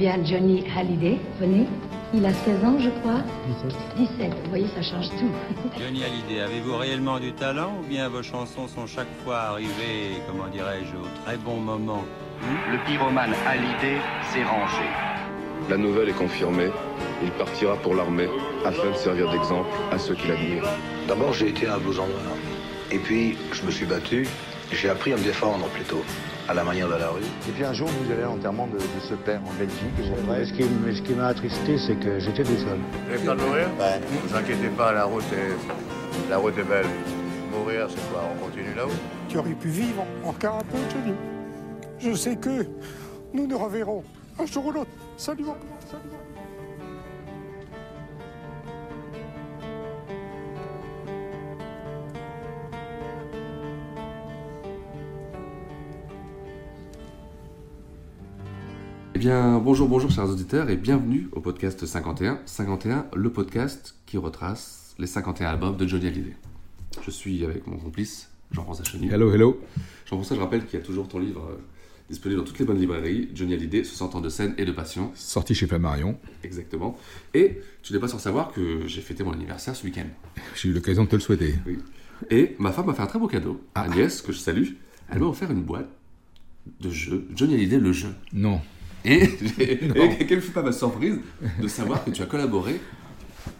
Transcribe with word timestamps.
bien 0.00 0.24
Johnny 0.24 0.64
Hallyday. 0.74 1.18
Venez. 1.38 1.66
Il 2.14 2.24
a 2.24 2.32
16 2.32 2.64
ans, 2.64 2.78
je 2.80 2.88
crois. 3.00 3.20
17. 3.62 4.08
17. 4.18 4.30
Vous 4.44 4.48
voyez, 4.48 4.66
ça 4.74 4.82
change 4.82 5.10
tout. 5.10 5.30
Johnny 5.78 6.02
Hallyday, 6.02 6.40
avez-vous 6.40 6.74
réellement 6.76 7.20
du 7.20 7.32
talent 7.34 7.74
ou 7.78 7.86
bien 7.86 8.08
vos 8.08 8.22
chansons 8.22 8.66
sont 8.66 8.86
chaque 8.86 9.12
fois 9.22 9.36
arrivées, 9.52 10.22
comment 10.26 10.48
dirais-je, 10.48 10.96
au 10.96 11.06
très 11.24 11.36
bon 11.36 11.56
moment? 11.56 12.02
Le 12.72 12.78
pyromane 12.86 13.34
Hallyday 13.46 13.98
s'est 14.32 14.42
rangé. 14.42 14.88
La 15.68 15.76
nouvelle 15.76 16.08
est 16.08 16.18
confirmée. 16.18 16.70
Il 17.22 17.30
partira 17.32 17.76
pour 17.76 17.94
l'armée 17.94 18.28
afin 18.64 18.90
de 18.90 18.96
servir 18.96 19.30
d'exemple 19.30 19.68
à 19.92 19.98
ceux 19.98 20.14
qui 20.14 20.28
l'admirent. 20.28 20.64
D'abord, 21.08 21.34
j'ai 21.34 21.50
été 21.50 21.68
un 21.68 21.76
blouson 21.76 22.06
noir. 22.06 22.36
Et 22.90 22.98
puis, 22.98 23.36
je 23.52 23.62
me 23.66 23.70
suis 23.70 23.84
battu. 23.84 24.26
J'ai 24.72 24.88
appris 24.88 25.12
à 25.12 25.16
me 25.16 25.22
défendre 25.22 25.66
plutôt, 25.66 26.02
à 26.50 26.54
la 26.54 26.64
manière 26.64 26.88
de 26.88 26.94
la 26.96 27.10
rue. 27.10 27.22
Et 27.48 27.52
puis 27.52 27.64
un 27.64 27.72
jour, 27.72 27.88
vous 27.88 28.10
allez 28.12 28.22
à 28.22 28.26
l'enterrement 28.26 28.66
de, 28.66 28.76
de 28.76 29.00
ce 29.08 29.14
père 29.14 29.40
en 29.46 29.52
Belgique. 29.52 29.78
Et 30.00 30.44
ce 30.44 30.52
qui, 30.52 30.62
m- 30.62 30.92
ce 30.92 31.00
qui 31.02 31.12
m'a 31.14 31.28
attristé, 31.28 31.78
c'est 31.78 31.94
que 31.94 32.18
j'étais 32.18 32.42
tout 32.42 32.56
seul. 32.56 32.76
Vous 33.06 33.14
avez 33.14 33.24
peur 33.24 33.36
de 33.36 33.42
mourir? 33.42 33.68
Ne 33.78 34.28
vous 34.28 34.34
inquiétez 34.36 34.68
pas, 34.76 34.92
la 34.92 35.04
route 35.04 35.22
est, 35.32 36.28
la 36.30 36.38
route 36.38 36.58
est 36.58 36.64
belle. 36.64 36.86
Mourir, 37.52 37.86
c'est 37.88 38.12
quoi? 38.12 38.22
On 38.34 38.44
continue 38.44 38.74
là-haut? 38.74 38.90
Tu 39.28 39.38
aurais 39.38 39.54
pu 39.54 39.68
vivre 39.68 40.04
encore 40.24 40.56
un 40.56 40.64
peu, 40.64 40.78
Johnny. 40.90 41.14
Je 42.00 42.14
sais 42.14 42.34
que 42.34 42.66
nous 43.32 43.46
nous 43.46 43.58
reverrons 43.58 44.02
un 44.40 44.46
jour 44.46 44.66
ou 44.66 44.72
l'autre. 44.72 44.90
Salut, 45.16 45.44
salut. 45.88 46.00
Bien, 59.20 59.58
bonjour, 59.58 59.86
bonjour, 59.86 60.10
chers 60.10 60.30
auditeurs, 60.30 60.70
et 60.70 60.78
bienvenue 60.78 61.28
au 61.32 61.40
podcast 61.40 61.84
51. 61.84 62.40
51, 62.46 63.04
le 63.14 63.30
podcast 63.30 63.94
qui 64.06 64.16
retrace 64.16 64.94
les 64.98 65.06
51 65.06 65.46
albums 65.46 65.76
de 65.76 65.86
Johnny 65.86 66.06
Hallyday. 66.06 66.36
Je 67.02 67.10
suis 67.10 67.44
avec 67.44 67.66
mon 67.66 67.76
complice, 67.76 68.30
Jean-François 68.50 68.86
Chenu. 68.86 69.12
Hello, 69.12 69.30
hello. 69.30 69.60
Jean-François, 70.06 70.36
je 70.36 70.40
rappelle 70.40 70.64
qu'il 70.64 70.80
y 70.80 70.82
a 70.82 70.86
toujours 70.86 71.06
ton 71.06 71.18
livre 71.18 71.46
euh, 71.50 71.60
disponible 72.08 72.40
dans 72.40 72.46
toutes 72.46 72.60
les 72.60 72.64
bonnes 72.64 72.78
librairies, 72.78 73.28
Johnny 73.34 73.52
Hallyday, 73.52 73.84
60 73.84 74.14
ans 74.14 74.20
de 74.22 74.30
scène 74.30 74.54
et 74.56 74.64
de 74.64 74.72
passion. 74.72 75.12
Sorti 75.14 75.54
chez 75.54 75.66
Flammarion. 75.66 76.16
Exactement. 76.42 76.96
Et 77.34 77.60
tu 77.82 77.92
n'es 77.92 77.98
pas 77.98 78.08
sans 78.08 78.18
savoir 78.18 78.50
que 78.52 78.86
j'ai 78.86 79.02
fêté 79.02 79.22
mon 79.22 79.34
anniversaire 79.34 79.76
ce 79.76 79.84
week-end. 79.84 80.06
J'ai 80.56 80.70
eu 80.70 80.72
l'occasion 80.72 81.04
de 81.04 81.10
te 81.10 81.16
le 81.16 81.20
souhaiter. 81.20 81.56
Oui. 81.66 81.78
Et 82.30 82.56
ma 82.58 82.72
femme 82.72 82.86
m'a 82.86 82.94
fait 82.94 83.02
un 83.02 83.06
très 83.06 83.18
beau 83.18 83.28
cadeau. 83.28 83.60
Ah. 83.74 83.82
Agnès, 83.82 84.22
que 84.22 84.32
je 84.32 84.38
salue, 84.38 84.68
elle 85.10 85.18
m'a 85.18 85.26
offert 85.26 85.50
une 85.50 85.62
boîte 85.62 85.90
de 86.80 86.88
jeux, 86.88 87.28
Johnny 87.36 87.52
Hallyday, 87.52 87.80
le 87.80 87.92
jeu. 87.92 88.14
Non. 88.32 88.62
Et, 89.04 89.22
et 90.20 90.26
quelle 90.26 90.40
fut 90.40 90.50
pas 90.52 90.62
ma 90.62 90.72
surprise 90.72 91.16
de 91.60 91.68
savoir 91.68 92.04
que 92.04 92.10
tu 92.10 92.22
as 92.22 92.26
collaboré 92.26 92.80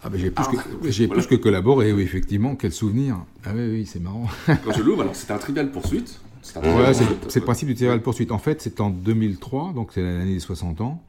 Ah, 0.03 0.09
ben 0.09 0.19
j'ai 0.19 0.31
plus, 0.31 0.43
Ah, 0.47 0.51
que, 0.51 0.57
voilà. 0.81 1.07
plus 1.13 1.27
que 1.27 1.35
collaboré, 1.35 1.93
oui, 1.93 2.03
effectivement. 2.03 2.55
Quel 2.55 2.71
souvenir. 2.71 3.17
Ah 3.43 3.49
oui, 3.55 3.67
oui, 3.71 3.85
c'est 3.85 3.99
marrant. 4.01 4.27
quand 4.45 4.73
je 4.75 4.81
l'ouvre. 4.83 5.01
Alors 5.01 5.15
c'était 5.15 5.33
un 5.33 5.37
trivial 5.39 5.71
poursuite. 5.71 6.19
C'est 6.43 6.59
le 6.63 7.41
principe 7.41 7.67
du 7.67 7.75
Trivial 7.75 8.01
Poursuite. 8.01 8.31
En 8.31 8.39
fait, 8.39 8.61
c'est 8.63 8.81
en 8.81 8.89
2003, 8.89 9.73
donc 9.73 9.91
c'est 9.93 10.01
l'année 10.01 10.33
des 10.33 10.39
60 10.39 10.81
ans. 10.81 11.01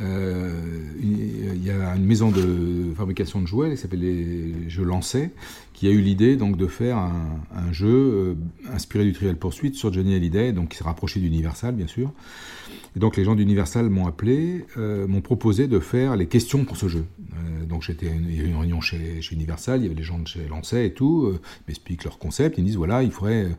Euh, 0.00 0.50
il 1.00 1.64
y 1.64 1.70
a 1.70 1.94
une 1.94 2.04
maison 2.04 2.30
de 2.30 2.92
fabrication 2.96 3.40
de 3.40 3.46
jouets, 3.46 3.70
qui 3.70 3.76
s'appelle 3.76 4.00
les 4.00 4.68
Jeux 4.68 4.82
Lancet, 4.84 5.30
qui 5.82 5.88
a 5.88 5.90
eu 5.90 6.00
l'idée 6.00 6.36
donc 6.36 6.56
de 6.56 6.68
faire 6.68 6.96
un, 6.96 7.72
jeu 7.72 7.88
euh, 7.88 8.34
inspiré 8.72 9.02
du 9.02 9.12
Trivial 9.12 9.36
Poursuite 9.36 9.74
sur 9.74 9.92
Johnny 9.92 10.14
Hallyday, 10.14 10.52
donc 10.52 10.68
qui 10.68 10.76
s'est 10.76 10.84
rapproché 10.84 11.18
d'Universal, 11.18 11.74
bien 11.74 11.88
sûr. 11.88 12.12
Et 12.94 13.00
donc 13.00 13.16
les 13.16 13.24
gens 13.24 13.34
d'Universal 13.34 13.90
m'ont 13.90 14.06
appelé, 14.06 14.64
euh, 14.76 15.08
m'ont 15.08 15.22
proposé 15.22 15.66
de 15.66 15.80
faire 15.80 16.14
les 16.14 16.28
questions 16.28 16.64
pour 16.64 16.76
ce 16.76 16.86
jeu. 16.86 17.04
Euh, 17.32 17.64
donc 17.64 17.82
j'étais 17.82 18.08
à 18.08 18.12
une, 18.12 18.56
réunion 18.56 18.80
chez, 18.80 19.20
chez 19.22 19.34
Universal, 19.34 19.80
il 19.80 19.82
y 19.82 19.86
avait 19.86 19.96
les 19.96 20.04
gens 20.04 20.20
de 20.20 20.28
chez 20.28 20.46
Lancet 20.46 20.86
et 20.86 20.92
tout, 20.94 21.24
euh, 21.24 21.40
m'expliquent 21.66 22.04
leur 22.04 22.20
concept, 22.20 22.58
ils 22.58 22.60
me 22.60 22.66
disent 22.68 22.76
voilà, 22.76 23.02
il 23.02 23.10
faudrait, 23.10 23.48
il 23.48 23.56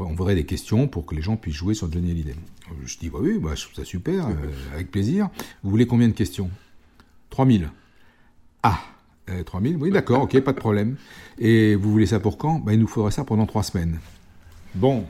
on 0.00 0.14
voudrait 0.14 0.34
des 0.34 0.46
questions 0.46 0.88
pour 0.88 1.04
que 1.04 1.14
les 1.14 1.20
gens 1.20 1.36
puissent 1.36 1.56
jouer 1.56 1.74
sur 1.74 1.92
Johnny 1.92 2.10
Hallyday. 2.10 2.36
Je 2.86 2.96
dis 2.96 3.10
bah 3.10 3.18
oui, 3.20 3.38
bah, 3.38 3.50
je 3.54 3.64
trouve 3.64 3.74
ça 3.74 3.84
super, 3.84 4.28
avec 4.72 4.90
plaisir. 4.90 5.28
Vous 5.62 5.68
voulez 5.68 5.86
combien 5.86 6.08
de 6.08 6.14
questions? 6.14 6.48
3000. 7.28 7.68
Ah, 8.62 8.80
euh, 9.30 9.42
3000, 9.42 9.76
oui 9.76 9.90
d'accord, 9.90 10.22
ok, 10.22 10.40
pas 10.40 10.52
de 10.52 10.58
problème. 10.58 10.96
Et 11.38 11.74
vous 11.74 11.90
voulez 11.90 12.06
ça 12.06 12.20
pour 12.20 12.38
quand? 12.38 12.60
Bah, 12.60 12.72
Il 12.72 12.80
nous 12.80 12.86
faudrait 12.86 13.10
ça 13.10 13.24
pendant 13.24 13.46
trois 13.46 13.62
semaines. 13.62 13.98
Bon, 14.74 15.04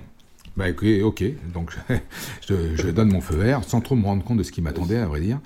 bah 0.56 0.70
ok, 0.70 0.84
ok. 1.02 1.24
Donc 1.52 1.76
je, 2.48 2.90
donne 2.90 3.12
mon 3.12 3.20
feu 3.20 3.36
vert 3.36 3.64
sans 3.64 3.80
trop 3.80 3.94
me 3.94 4.04
rendre 4.04 4.24
compte 4.24 4.38
de 4.38 4.42
ce 4.42 4.52
qui 4.52 4.62
m'attendait, 4.62 4.96
à 4.96 5.06
vrai 5.06 5.20
dire. 5.20 5.40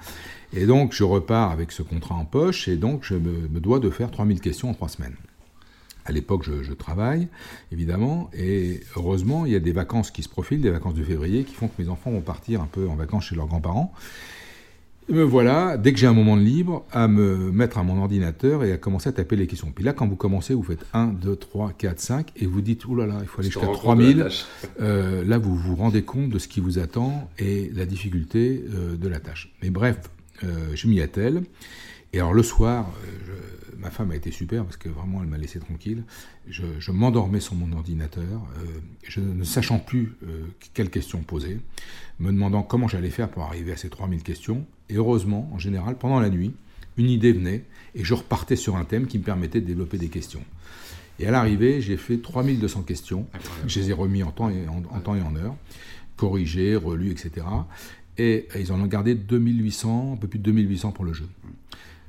Et 0.52 0.66
donc 0.66 0.92
je 0.92 1.04
repars 1.04 1.50
avec 1.50 1.72
ce 1.72 1.82
contrat 1.82 2.14
en 2.14 2.24
poche 2.24 2.68
et 2.68 2.76
donc 2.76 3.04
je 3.04 3.14
me, 3.14 3.60
dois 3.60 3.80
de 3.80 3.90
faire 3.90 4.10
3000 4.10 4.40
questions 4.40 4.70
en 4.70 4.74
trois 4.74 4.88
semaines. 4.88 5.16
À 6.06 6.12
l'époque, 6.12 6.44
je 6.44 6.72
travaille, 6.72 7.28
évidemment, 7.72 8.30
et 8.32 8.80
heureusement, 8.96 9.44
il 9.44 9.52
y 9.52 9.54
a 9.54 9.60
des 9.60 9.70
vacances 9.70 10.10
qui 10.10 10.22
se 10.22 10.28
profilent, 10.30 10.62
des 10.62 10.70
vacances 10.70 10.94
de 10.94 11.04
février, 11.04 11.44
qui 11.44 11.54
font 11.54 11.68
que 11.68 11.80
mes 11.80 11.88
enfants 11.88 12.10
vont 12.10 12.22
partir 12.22 12.62
un 12.62 12.66
peu 12.66 12.88
en 12.88 12.96
vacances 12.96 13.26
chez 13.26 13.36
leurs 13.36 13.46
grands-parents. 13.46 13.92
Et 15.10 15.12
me 15.12 15.24
voilà, 15.24 15.76
dès 15.76 15.92
que 15.92 15.98
j'ai 15.98 16.06
un 16.06 16.12
moment 16.12 16.36
de 16.36 16.42
libre, 16.42 16.86
à 16.92 17.08
me 17.08 17.50
mettre 17.50 17.78
à 17.78 17.82
mon 17.82 18.00
ordinateur 18.00 18.62
et 18.62 18.72
à 18.72 18.76
commencer 18.76 19.08
à 19.08 19.12
taper 19.12 19.34
les 19.34 19.48
questions. 19.48 19.72
Puis 19.74 19.82
là, 19.84 19.92
quand 19.92 20.06
vous 20.06 20.14
commencez, 20.14 20.54
vous 20.54 20.62
faites 20.62 20.86
1, 20.92 21.08
2, 21.08 21.34
3, 21.34 21.72
4, 21.76 21.98
5, 21.98 22.32
et 22.36 22.46
vous 22.46 22.60
dites, 22.60 22.84
oulala, 22.86 23.18
il 23.20 23.26
faut 23.26 23.40
aller 23.40 23.50
jusqu'à 23.50 23.66
rends 23.66 23.72
compte 23.74 23.98
de 23.98 24.04
la 24.04 24.08
3000. 24.12 24.18
tâche. 24.22 24.44
Euh, 24.80 25.24
là, 25.24 25.38
vous 25.38 25.56
vous 25.56 25.74
rendez 25.74 26.02
compte 26.02 26.30
de 26.30 26.38
ce 26.38 26.46
qui 26.46 26.60
vous 26.60 26.78
attend 26.78 27.28
et 27.40 27.70
la 27.74 27.86
difficulté 27.86 28.64
euh, 28.72 28.96
de 28.96 29.08
la 29.08 29.18
tâche. 29.18 29.52
Mais 29.62 29.70
bref, 29.70 29.98
euh, 30.44 30.48
je 30.74 30.86
m'y 30.86 31.00
attelle. 31.00 31.42
Et 32.12 32.18
alors 32.18 32.32
le 32.32 32.42
soir, 32.44 32.88
je- 33.26 33.76
ma 33.78 33.90
femme 33.90 34.10
a 34.10 34.16
été 34.16 34.30
super 34.30 34.64
parce 34.64 34.76
que 34.76 34.88
vraiment 34.88 35.22
elle 35.22 35.28
m'a 35.28 35.38
laissé 35.38 35.58
tranquille. 35.58 36.04
Je, 36.48 36.62
je 36.78 36.92
m'endormais 36.92 37.40
sur 37.40 37.54
mon 37.54 37.72
ordinateur, 37.76 38.22
euh, 38.58 38.64
je 39.08 39.20
ne 39.20 39.42
sachant 39.42 39.78
plus 39.78 40.12
euh, 40.22 40.42
quelles 40.74 40.90
questions 40.90 41.22
poser, 41.22 41.58
me 42.18 42.30
demandant 42.30 42.62
comment 42.62 42.88
j'allais 42.88 43.10
faire 43.10 43.28
pour 43.30 43.42
arriver 43.44 43.72
à 43.72 43.76
ces 43.76 43.88
3000 43.88 44.22
questions. 44.22 44.66
Et 44.90 44.96
heureusement, 44.96 45.48
en 45.52 45.58
général, 45.58 45.96
pendant 45.96 46.20
la 46.20 46.30
nuit, 46.30 46.52
une 46.96 47.08
idée 47.08 47.32
venait 47.32 47.64
et 47.94 48.04
je 48.04 48.14
repartais 48.14 48.56
sur 48.56 48.76
un 48.76 48.84
thème 48.84 49.06
qui 49.06 49.18
me 49.18 49.24
permettait 49.24 49.60
de 49.60 49.66
développer 49.66 49.98
des 49.98 50.08
questions. 50.08 50.42
Et 51.18 51.26
à 51.26 51.30
l'arrivée, 51.30 51.80
j'ai 51.80 51.96
fait 51.96 52.18
3200 52.18 52.82
questions. 52.82 53.26
Je 53.66 53.80
les 53.80 53.90
ai 53.90 53.92
remis 53.92 54.22
en 54.22 54.30
temps 54.30 54.50
et 54.50 54.66
en, 54.68 54.82
en 54.94 55.00
temps 55.00 55.14
et 55.14 55.22
en 55.22 55.36
heure, 55.36 55.54
corrigés, 56.16 56.76
relus, 56.76 57.10
etc. 57.10 57.46
Et 58.18 58.48
ils 58.58 58.72
en 58.72 58.80
ont 58.80 58.86
gardé 58.86 59.14
2800, 59.14 60.14
un 60.14 60.16
peu 60.16 60.28
plus 60.28 60.38
de 60.38 60.44
2800 60.44 60.92
pour 60.92 61.04
le 61.04 61.12
jeu. 61.12 61.28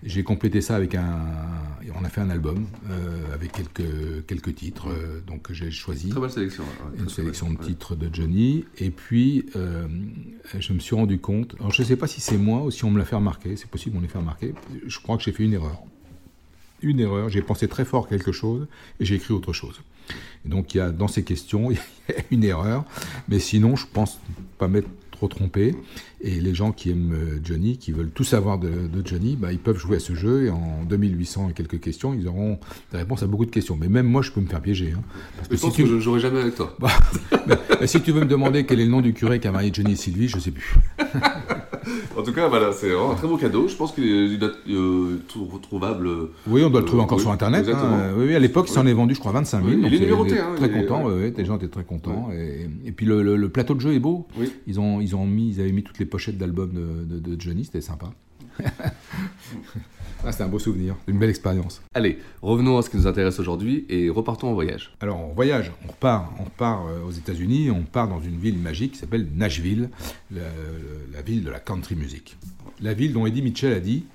J'ai 0.04 0.24
complété 0.24 0.62
ça 0.62 0.76
avec 0.76 0.96
un. 0.96 1.20
On 1.96 2.04
a 2.04 2.10
fait 2.10 2.22
un 2.22 2.30
album 2.30 2.66
euh, 2.90 3.34
avec 3.34 3.52
quelques, 3.52 4.26
quelques 4.26 4.56
titres. 4.56 4.88
euh, 4.90 5.22
donc 5.28 5.52
j'ai 5.52 5.70
choisi 5.70 6.10
Très 6.10 6.20
belle 6.20 6.32
sélection. 6.32 6.64
ouais, 6.64 6.92
ouais, 6.98 7.04
une 7.04 7.10
sélection 7.10 7.52
de 7.52 7.58
ouais. 7.60 7.66
titres 7.66 7.96
de 7.96 8.10
Johnny. 8.12 8.66
Et 8.80 8.90
puis, 8.90 9.46
euh, 9.56 9.88
je 10.58 10.74
me 10.74 10.80
suis 10.80 10.96
rendu 10.96 11.20
compte. 11.20 11.56
Alors, 11.60 11.72
je 11.72 11.82
ne 11.84 11.88
sais 11.88 11.96
pas 11.98 12.08
si 12.08 12.22
c'est 12.22 12.38
moi 12.38 12.64
ou 12.64 12.72
si 12.72 12.84
on 12.86 12.92
me 12.92 12.98
l'a 12.98 13.06
fait 13.06 13.16
remarquer. 13.16 13.56
C'est 13.56 13.70
possible, 13.70 13.96
on 13.98 14.00
me 14.00 14.06
l'a 14.06 14.12
fait 14.12 14.18
remarquer. 14.18 14.54
Je 14.88 15.00
crois 15.00 15.18
que 15.18 15.24
j'ai 15.24 15.32
fait 15.32 15.44
une 15.44 15.54
erreur. 15.54 15.80
Une 16.82 17.00
erreur. 17.00 17.30
J'ai 17.30 17.44
pensé 17.44 17.68
très 17.68 17.86
fort 17.86 18.08
quelque 18.08 18.32
chose 18.32 18.68
et 19.00 19.06
j'ai 19.06 19.16
écrit 19.16 19.34
autre 19.34 19.54
chose. 19.54 19.82
Et 20.46 20.50
donc, 20.50 20.74
il 20.74 20.80
y 20.80 20.82
a 20.82 20.90
dans 20.90 21.08
ces 21.08 21.24
questions, 21.24 21.70
il 21.72 21.76
y 22.10 22.14
a 22.14 22.16
une 22.32 22.44
erreur. 22.44 22.86
Mais 23.28 23.38
sinon, 23.40 23.76
je 23.76 23.86
pense 23.92 24.20
pas 24.58 24.68
m'être 24.68 24.90
trop 25.12 25.28
trompé. 25.28 25.76
Et 26.24 26.40
les 26.40 26.54
gens 26.54 26.72
qui 26.72 26.92
aiment 26.92 27.14
euh, 27.14 27.40
Johnny, 27.44 27.78
qui 27.78 27.92
veulent 27.92 28.12
tout 28.12 28.24
savoir 28.24 28.60
de, 28.60 28.70
de 28.70 29.02
Johnny, 29.08 29.36
bah, 29.36 29.52
ils 29.52 29.58
peuvent 29.58 29.80
jouer 29.80 29.96
à 29.96 30.00
ce 30.00 30.14
jeu 30.14 30.46
et 30.46 30.50
en 30.52 30.84
2800 30.88 31.50
et 31.50 31.54
quelques 31.54 31.80
questions, 31.80 32.14
ils 32.14 32.28
auront 32.28 32.60
des 32.92 33.00
réponses 33.00 33.24
à 33.24 33.28
beaucoup 33.28 33.46
de 33.46 33.52
questions. 33.52 33.76
Mais 33.80 33.88
même 33.90 34.06
moi, 34.06 34.22
je 34.22 34.32
peux 34.32 34.40
me 34.42 34.46
faire 34.48 34.62
piéger. 34.62 34.94
hein. 34.96 35.02
Parce 35.38 35.50
Je 35.50 35.56
que 35.56 35.62
pense 35.62 35.72
si 35.72 35.76
tu- 35.78 35.84
que 35.84 35.90
je 35.90 35.96
ne 35.96 36.00
jouerai 36.00 36.20
jamais 36.20 36.40
avec 36.42 36.54
toi. 36.56 36.78
bah, 36.80 37.88
si 37.88 38.02
tu 38.02 38.12
veux 38.12 38.20
me 38.22 38.26
demander 38.28 38.66
quel 38.68 38.80
est 38.80 38.86
le 38.86 38.92
nom 38.92 39.02
du 39.02 39.14
curé 39.14 39.40
qui 39.40 39.48
a 39.48 39.52
marié 39.52 39.72
Johnny 39.74 39.94
et 39.94 39.96
Sylvie, 39.96 40.28
je 40.28 40.38
sais 40.38 40.52
plus. 40.52 40.76
En 42.18 42.24
tout 42.24 42.34
cas, 42.34 42.48
voilà, 42.48 42.72
c'est 42.72 42.90
vraiment 42.90 43.12
un 43.12 43.16
très 43.16 43.28
beau 43.28 43.38
cadeau. 43.38 43.68
Je 43.68 43.76
pense 43.76 43.92
qu'il 43.94 44.38
doit 44.40 44.50
être 44.50 44.60
euh, 44.70 45.20
tout 45.28 45.46
retrouvable. 45.46 46.08
euh, 46.08 46.32
Oui, 46.48 46.64
on 46.64 46.70
doit 46.70 46.82
le 46.82 46.86
trouver 46.86 47.02
Euh, 47.02 47.06
encore 47.06 47.18
oui, 47.18 47.24
sur 47.24 47.32
Internet. 47.32 47.60
hein. 47.66 47.70
exactement. 47.70 47.98
Euh, 48.00 48.14
Oui, 48.28 48.36
à 48.36 48.40
l'époque, 48.40 48.68
il 48.70 48.74
s'en 48.74 48.86
est 48.86 48.94
vendu, 48.94 49.16
je 49.16 49.20
crois, 49.20 49.32
25 49.32 49.64
000. 49.64 49.70
Oui, 49.76 49.82
il 49.88 49.94
est 49.96 50.00
numéroté, 50.00 50.36
est 50.36 50.40
hein, 50.40 50.54
très 50.56 50.68
est- 50.68 50.70
content. 50.88 51.06
ouais. 51.06 51.34
les 51.36 51.46
gens 51.46 51.58
étaient 51.58 51.68
très 51.68 51.84
contents. 51.84 52.30
Et, 52.34 52.68
et 52.86 52.92
puis 52.92 53.06
le, 53.06 53.22
le- 53.24 53.36
le 53.38 53.50
plateau 53.50 53.74
de 53.76 53.80
jeu 53.82 53.94
est 53.94 54.00
beau. 54.00 54.28
Oui. 54.38 54.52
Ils 54.68 54.80
ont, 54.80 55.02
ils 55.02 55.16
ont 55.16 55.26
mis, 55.26 55.50
ils 55.56 55.62
avaient 55.62 55.72
mis 55.72 55.84
toutes 55.84 56.00
les 56.00 56.06
pochettes 56.06 56.38
d'albums 56.38 56.74
de, 56.74 57.16
de- 57.20 57.36
de 57.36 57.42
Johnny. 57.42 57.66
C'était 57.66 57.82
sympa. 57.82 58.12
ah, 60.26 60.32
c'était 60.32 60.44
un 60.44 60.48
beau 60.48 60.60
souvenir, 60.60 60.96
une 61.08 61.18
belle 61.18 61.30
expérience. 61.30 61.82
Allez, 61.94 62.20
revenons 62.42 62.78
à 62.78 62.82
ce 62.82 62.90
qui 62.90 62.98
nous 62.98 63.08
intéresse 63.08 63.40
aujourd'hui 63.40 63.86
et 63.90 64.10
repartons 64.10 64.50
en 64.50 64.54
voyage. 64.54 64.94
Alors 65.00 65.20
on 65.20 65.34
voyage, 65.34 65.72
on 65.86 65.92
repart, 65.92 66.32
on 66.40 66.44
repart 66.44 66.88
euh, 66.88 67.04
aux 67.04 67.12
États-Unis, 67.12 67.72
on 67.72 67.84
part 67.84 68.08
dans 68.08 68.22
une 68.22 68.38
ville 68.38 68.58
magique 68.58 68.94
qui 68.94 69.00
s'appelle 69.00 69.28
Nashville, 69.36 69.90
la, 70.32 70.42
la 71.14 71.22
ville 71.22 71.44
de 71.44 71.50
la 71.50 71.60
country 71.60 71.96
music. 71.96 72.38
La 72.82 72.94
ville 72.94 73.14
dont 73.14 73.26
Eddie 73.26 73.42
Mitchell 73.42 73.74
a 73.74 73.80
dit 73.80 74.06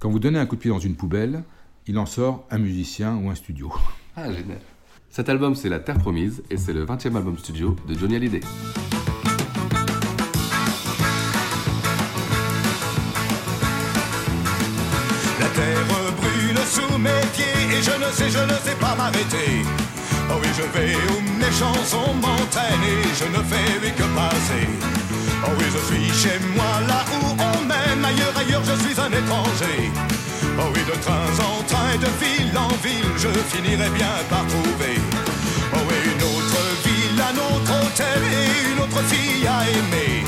quand 0.00 0.08
vous 0.08 0.18
donnez 0.18 0.38
un 0.38 0.46
coup 0.46 0.56
de 0.56 0.60
pied 0.62 0.70
dans 0.70 0.78
une 0.78 0.94
poubelle, 0.96 1.42
il 1.86 1.98
en 1.98 2.06
sort 2.06 2.46
un 2.50 2.58
musicien 2.58 3.16
ou 3.16 3.30
un 3.30 3.34
studio. 3.34 3.72
Ah, 4.16 4.30
génial. 4.32 4.58
Cet 5.08 5.28
album, 5.28 5.54
c'est 5.54 5.68
La 5.68 5.78
Terre 5.78 5.96
Promise 5.98 6.42
et 6.50 6.56
c'est 6.56 6.72
le 6.72 6.84
20e 6.84 7.16
album 7.16 7.38
studio 7.38 7.76
de 7.88 7.94
Johnny 7.94 8.16
Hallyday. 8.16 8.40
Terre 15.54 16.12
brûle 16.16 16.60
sous 16.66 16.98
mes 16.98 17.24
pieds 17.34 17.78
et 17.78 17.82
je 17.82 17.94
ne 18.02 18.10
sais, 18.12 18.30
je 18.30 18.42
ne 18.44 18.58
sais 18.64 18.76
pas 18.80 18.94
m'arrêter. 18.94 19.64
Oh 20.30 20.38
oui, 20.40 20.48
je 20.56 20.62
vais 20.74 20.94
où 20.94 21.20
mes 21.38 21.52
chansons 21.52 22.14
m'entraînent 22.14 22.86
et 22.86 23.02
je 23.20 23.26
ne 23.36 23.42
fais 23.50 23.90
que 23.90 24.06
passer. 24.14 24.66
Oh 25.44 25.52
oui, 25.58 25.64
je 25.74 25.80
suis 25.88 26.08
chez 26.22 26.38
moi 26.54 26.72
là 26.86 27.04
où 27.16 27.36
on 27.38 27.64
m'aime, 27.64 28.04
ailleurs, 28.04 28.36
ailleurs, 28.36 28.62
je 28.64 28.76
suis 28.84 29.00
un 29.00 29.10
étranger. 29.10 29.90
Oh 30.58 30.70
oui, 30.74 30.82
de 30.84 30.96
train 31.00 31.28
en 31.50 31.62
train, 31.64 31.96
de 31.96 32.10
ville 32.22 32.56
en 32.56 32.72
ville, 32.84 33.12
je 33.16 33.28
finirai 33.52 33.88
bien 33.90 34.14
par 34.28 34.46
trouver. 34.46 34.96
Oh 35.74 35.82
oui, 35.88 35.96
une 36.12 36.22
autre 36.22 36.60
ville, 36.84 37.20
un 37.20 37.36
autre 37.48 37.72
hôtel 37.82 38.22
et 38.40 38.72
une 38.72 38.80
autre 38.80 39.02
fille 39.08 39.46
à 39.46 39.68
aimer. 39.68 40.24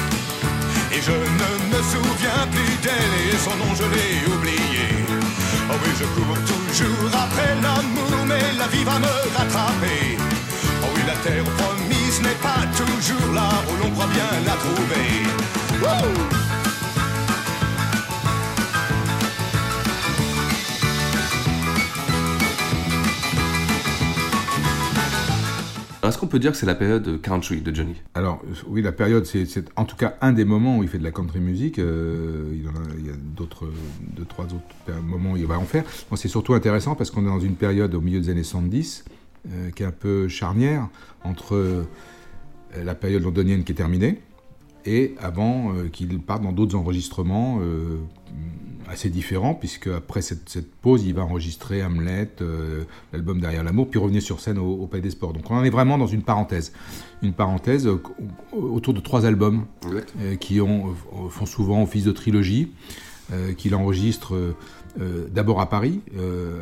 Je 1.04 1.10
ne 1.10 1.50
me 1.72 1.82
souviens 1.82 2.46
plus 2.52 2.76
d'elle 2.80 3.34
et 3.34 3.36
son 3.36 3.56
nom 3.56 3.74
je 3.74 3.82
l'ai 3.82 4.32
oublié. 4.32 4.86
Oh 5.68 5.74
oui, 5.82 5.90
je 5.98 6.04
cours 6.14 6.38
toujours 6.46 7.10
après 7.12 7.54
l'amour, 7.60 8.24
mais 8.24 8.56
la 8.56 8.68
vie 8.68 8.84
va 8.84 9.00
me 9.00 9.36
rattraper. 9.36 10.16
Oh 10.82 10.86
oui, 10.94 11.02
la 11.04 11.16
terre 11.24 11.44
promise 11.58 12.20
n'est 12.22 12.40
pas 12.40 12.62
toujours 12.76 13.34
là 13.34 13.50
où 13.68 13.82
l'on 13.82 13.90
croit 13.90 14.06
bien 14.06 14.30
la 14.46 14.52
trouver. 14.52 16.41
Est-ce 26.12 26.18
qu'on 26.18 26.26
peut 26.26 26.38
dire 26.38 26.50
que 26.50 26.58
c'est 26.58 26.66
la 26.66 26.74
période 26.74 27.22
country 27.22 27.62
de 27.62 27.74
Johnny? 27.74 27.94
Alors, 28.12 28.42
oui, 28.66 28.82
la 28.82 28.92
période, 28.92 29.24
c'est 29.24 29.64
en 29.76 29.86
tout 29.86 29.96
cas 29.96 30.14
un 30.20 30.32
des 30.32 30.44
moments 30.44 30.76
où 30.76 30.82
il 30.82 30.88
fait 30.90 30.98
de 30.98 31.04
la 31.04 31.10
country 31.10 31.40
music. 31.40 31.78
Euh, 31.78 32.52
il, 32.52 33.06
y 33.06 33.08
a, 33.08 33.14
d'autres, 33.34 33.64
deux, 34.14 34.26
trois 34.26 34.44
autres 34.44 35.00
moments 35.02 35.32
où 35.32 35.36
il 35.38 35.46
va 35.46 35.58
en 35.58 35.64
faire. 35.64 35.84
C'est 36.16 36.28
surtout 36.28 36.52
intéressant 36.52 36.96
parce 36.96 37.10
qu'on 37.10 37.22
est 37.22 37.30
dans 37.30 37.40
une 37.40 37.54
période 37.54 37.94
au 37.94 38.02
milieu 38.02 38.20
des 38.20 38.28
années 38.28 38.42
70 38.42 39.06
euh, 39.48 39.70
qui 39.70 39.84
est 39.84 39.86
un 39.86 39.90
peu 39.90 40.28
charnière 40.28 40.90
entre 41.24 41.54
euh, 41.54 41.84
la 42.76 42.94
période 42.94 43.22
londonienne 43.22 43.64
qui 43.64 43.72
est 43.72 43.76
terminée 43.76 44.20
et 44.84 45.14
avant 45.18 45.74
euh, 45.74 45.88
qu'il 45.88 46.20
parte 46.20 46.42
dans 46.42 46.52
d'autres 46.52 46.76
enregistrements 46.76 47.58
euh, 47.62 47.98
assez 48.88 49.08
différents, 49.08 49.54
puisque 49.54 49.88
après 49.88 50.22
cette, 50.22 50.48
cette, 50.48 50.72
pause, 50.74 51.04
il 51.04 51.14
va 51.14 51.22
enregistrer 51.22 51.82
Hamlet, 51.82 52.30
euh, 52.40 52.84
l'album 53.12 53.40
Derrière 53.40 53.64
l'amour, 53.64 53.88
puis 53.88 53.98
revenir 53.98 54.22
sur 54.22 54.40
scène 54.40 54.58
au, 54.58 54.72
au, 54.74 54.86
Palais 54.86 55.02
des 55.02 55.10
Sports. 55.10 55.32
Donc 55.32 55.50
on 55.50 55.56
en 55.56 55.64
est 55.64 55.70
vraiment 55.70 55.98
dans 55.98 56.06
une 56.06 56.22
parenthèse. 56.22 56.72
Une 57.22 57.32
parenthèse 57.32 57.88
autour 58.52 58.94
de 58.94 59.00
trois 59.00 59.26
albums 59.26 59.66
qui 60.40 60.60
ont, 60.60 60.94
font 61.30 61.46
souvent 61.46 61.82
office 61.82 62.04
de 62.04 62.12
trilogie, 62.12 62.72
qu'il 63.56 63.74
enregistre 63.76 64.54
d'abord 65.30 65.60
à 65.60 65.68
Paris 65.68 66.00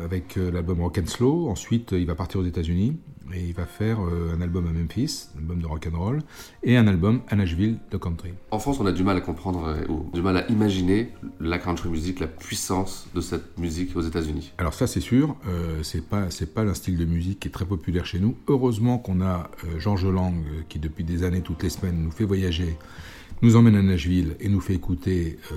avec 0.05 0.35
l'album 0.35 0.81
Rock 0.81 0.99
and 0.99 1.07
Slow, 1.07 1.49
ensuite 1.49 1.93
il 1.93 2.05
va 2.05 2.13
partir 2.13 2.41
aux 2.41 2.45
États-Unis 2.45 2.95
et 3.33 3.43
il 3.43 3.53
va 3.53 3.65
faire 3.65 3.99
euh, 4.01 4.35
un 4.35 4.41
album 4.41 4.67
à 4.67 4.71
Memphis, 4.71 5.27
un 5.35 5.39
album 5.39 5.61
de 5.61 5.67
rock 5.67 5.87
and 5.91 5.97
roll, 5.97 6.19
et 6.63 6.77
un 6.77 6.87
album 6.87 7.21
à 7.27 7.35
Nashville 7.35 7.77
de 7.91 7.97
country. 7.97 8.33
En 8.51 8.59
France, 8.59 8.79
on 8.79 8.85
a 8.85 8.91
du 8.91 9.03
mal 9.03 9.17
à 9.17 9.21
comprendre, 9.21 9.65
euh, 9.67 9.87
ou 9.87 10.09
du 10.13 10.21
mal 10.21 10.37
à 10.37 10.47
imaginer 10.49 11.09
la 11.39 11.59
country 11.59 11.89
music, 11.89 12.19
la 12.19 12.27
puissance 12.27 13.07
de 13.13 13.21
cette 13.21 13.57
musique 13.57 13.95
aux 13.95 14.01
États-Unis. 14.01 14.53
Alors 14.57 14.73
ça, 14.73 14.87
c'est 14.87 15.01
sûr, 15.01 15.35
euh, 15.47 15.83
c'est 15.83 16.07
pas 16.07 16.29
c'est 16.29 16.53
pas 16.53 16.61
un 16.61 16.73
style 16.73 16.97
de 16.97 17.05
musique 17.05 17.41
qui 17.41 17.47
est 17.47 17.51
très 17.51 17.65
populaire 17.65 18.05
chez 18.05 18.19
nous. 18.19 18.35
Heureusement 18.47 18.97
qu'on 18.97 19.21
a 19.21 19.49
euh, 19.65 19.79
Georges 19.79 20.07
Lang 20.07 20.35
qui 20.69 20.79
depuis 20.79 21.03
des 21.03 21.23
années, 21.23 21.41
toutes 21.41 21.63
les 21.63 21.69
semaines, 21.69 22.01
nous 22.01 22.11
fait 22.11 22.25
voyager 22.25 22.77
nous 23.41 23.55
emmène 23.55 23.75
à 23.75 23.81
Nashville 23.81 24.35
et 24.39 24.49
nous 24.49 24.61
fait 24.61 24.75
écouter 24.75 25.39
euh, 25.51 25.55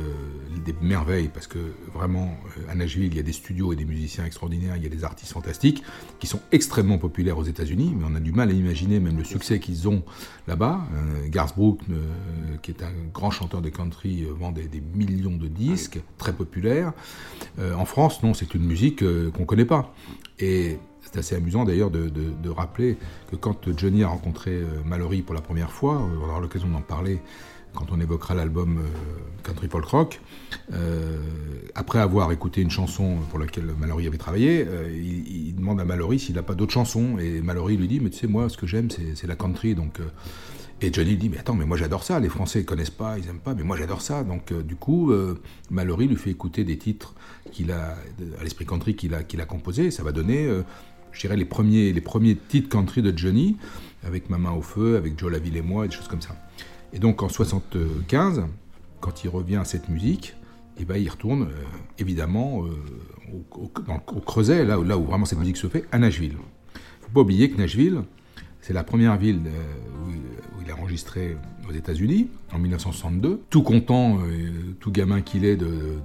des 0.65 0.75
merveilles, 0.81 1.29
parce 1.33 1.47
que 1.47 1.59
vraiment, 1.93 2.35
euh, 2.59 2.71
à 2.71 2.75
Nashville, 2.75 3.05
il 3.05 3.15
y 3.15 3.19
a 3.19 3.23
des 3.23 3.33
studios 3.33 3.73
et 3.73 3.77
des 3.77 3.85
musiciens 3.85 4.25
extraordinaires, 4.25 4.77
il 4.77 4.83
y 4.83 4.87
a 4.87 4.89
des 4.89 5.05
artistes 5.05 5.33
fantastiques 5.33 5.83
qui 6.19 6.27
sont 6.27 6.41
extrêmement 6.51 6.97
populaires 6.97 7.37
aux 7.37 7.45
États-Unis, 7.45 7.64
mais 7.73 8.05
on 8.11 8.15
a 8.15 8.21
du 8.21 8.33
mal 8.33 8.51
à 8.51 8.53
imaginer 8.53 9.01
même 9.01 9.17
le 9.17 9.25
succès 9.25 9.59
qu'ils 9.59 9.89
ont 9.89 10.03
là-bas. 10.47 10.81
Euh, 10.95 11.29
Garth 11.29 11.57
Brooks, 11.57 11.81
euh, 11.91 12.57
qui 12.63 12.71
est 12.71 12.83
un 12.83 12.93
grand 13.13 13.31
chanteur 13.31 13.63
de 13.63 13.69
country, 13.69 14.27
vend 14.39 14.53
des, 14.53 14.69
des, 14.69 14.81
millions 14.81 15.37
de 15.37 15.49
disques, 15.49 16.01
très 16.19 16.33
populaires. 16.33 16.93
en 17.59 17.85
France, 17.85 18.23
non, 18.23 18.35
c'est 18.35 18.55
une 18.55 18.65
musique 18.65 19.01
qu'on 19.01 19.41
ne 19.41 19.47
connaît 19.47 19.65
pas. 19.65 19.95
Et 20.39 20.79
c'est 21.03 21.19
assez 21.19 21.37
amusant 21.37 21.65
d'ailleurs 21.65 21.91
de, 21.91 22.09
de, 22.09 22.31
de, 22.43 22.51
rappeler 22.51 22.97
que 23.31 23.37
quand 23.37 23.77
Johnny 23.77 24.03
a 24.03 24.09
rencontré 24.09 24.63
Mallory 24.85 25.23
pour 25.23 25.35
la 25.35 25.41
première 25.41 25.71
fois, 25.71 26.01
on 26.01 26.29
aura 26.29 26.41
l'occasion 26.41 26.69
d'en 26.69 26.81
parler, 26.81 27.21
quand 27.75 27.87
on 27.93 28.01
évoquera 28.01 28.35
l'album 28.35 28.79
euh, 28.79 28.83
Country 29.43 29.69
Folk 29.69 29.85
Rock, 29.85 30.21
euh, 30.73 31.19
après 31.75 31.99
avoir 31.99 32.33
écouté 32.33 32.61
une 32.61 32.71
chanson 32.71 33.19
pour 33.31 33.39
laquelle 33.39 33.67
Mallory 33.79 34.07
avait 34.07 34.19
travaillé, 34.19 34.65
euh, 34.67 34.91
il, 34.93 35.55
demande 35.55 35.81
à 35.81 35.85
Mallory 35.85 36.19
s'il 36.19 36.35
n'a 36.35 36.43
pas 36.43 36.55
d'autres 36.55 36.73
chansons, 36.73 37.19
et 37.19 37.41
Mallory 37.41 37.77
lui 37.77 37.89
dit, 37.89 38.01
mais 38.01 38.11
tu 38.11 38.19
sais, 38.19 38.27
moi, 38.27 38.49
ce 38.49 38.57
que 38.57 38.67
j'aime, 38.67 38.89
c'est 38.91 39.27
la 39.27 39.37
country, 39.37 39.75
donc... 39.75 40.01
Et 40.81 40.93
Johnny 40.93 41.17
dit, 41.17 41.31
mais 41.31 41.39
attends, 41.39 41.55
mais 41.55 41.65
moi 41.65 41.79
j'adore 41.79 42.03
ça, 42.03 42.19
les 42.21 42.29
Français 42.29 42.59
ne 42.59 42.65
connaissent 42.65 42.91
pas, 42.91 43.17
ils 43.17 43.25
n'aiment 43.25 43.39
pas, 43.39 43.55
mais 43.55 43.63
moi 43.63 43.77
j'adore 43.77 44.03
ça. 44.03 44.23
Donc 44.23 44.53
du 44.53 44.75
coup, 44.75 45.15
Mallory 45.71 46.09
lui 46.09 46.17
fait 46.17 46.31
écouter 46.31 46.65
des 46.65 46.77
titres 46.77 47.15
qu'il 47.53 47.71
a, 47.71 47.97
à 48.39 48.43
l'esprit 48.43 48.67
country 48.67 48.95
qu'il 48.95 49.15
a, 49.15 49.23
qu'il 49.23 49.41
a 49.41 49.47
composés, 49.47 49.91
ça 49.93 50.03
va 50.03 50.13
donner 50.13 50.51
je 51.15 51.21
dirais, 51.21 51.37
les 51.37 51.45
premiers, 51.45 51.93
les 51.93 52.01
premiers 52.01 52.37
titres 52.37 52.69
country 52.69 53.01
de 53.01 53.17
Johnny, 53.17 53.57
avec 54.05 54.29
Ma 54.29 54.37
main 54.37 54.53
au 54.53 54.63
feu, 54.63 54.97
avec 54.97 55.19
Joe 55.19 55.33
Laville 55.33 55.57
et 55.57 55.63
moi, 55.63 55.85
et 55.85 55.89
des 55.89 55.95
choses 55.95 56.09
comme 56.09 56.21
ça. 56.21 56.37
Et 56.95 57.01
donc 57.01 57.23
en 57.23 57.29
75, 57.29 58.45
quand 59.01 59.25
il 59.25 59.29
revient 59.29 59.57
à 59.57 59.65
cette 59.65 59.89
musique, 59.89 60.35
et 60.79 60.85
ben, 60.85 60.97
il 60.97 61.09
retourne 61.09 61.43
euh, 61.43 61.55
évidemment 61.99 62.65
euh, 62.65 62.71
au, 63.53 64.21
Creuset, 64.21 64.65
là, 64.65 64.79
où 64.79 65.05
vraiment 65.05 65.25
cette 65.25 65.39
musique 65.39 65.57
se 65.57 65.67
fait, 65.67 65.85
à 65.93 65.99
Nashville. 65.99 66.33
Il 66.33 66.37
ne 66.37 67.07
faut 67.07 67.13
pas 67.13 67.21
oublier 67.21 67.51
que 67.51 67.57
Nashville, 67.59 68.03
c'est 68.61 68.73
la 68.73 68.85
première 68.85 69.17
ville 69.17 69.41
où 70.05 70.11
il, 70.11 70.17
où 70.17 70.63
il, 70.65 70.71
a 70.71 70.77
enregistré 70.77 71.37
aux 71.69 71.73
États-Unis 71.73 72.29
en 72.53 72.59
1962. 72.59 73.43
Tout 73.51 73.63
content, 73.63 74.19
euh, 74.21 74.51
tout 74.81 74.91
gamin 74.91 75.21
qu'il 75.21 75.45
est 75.45 75.59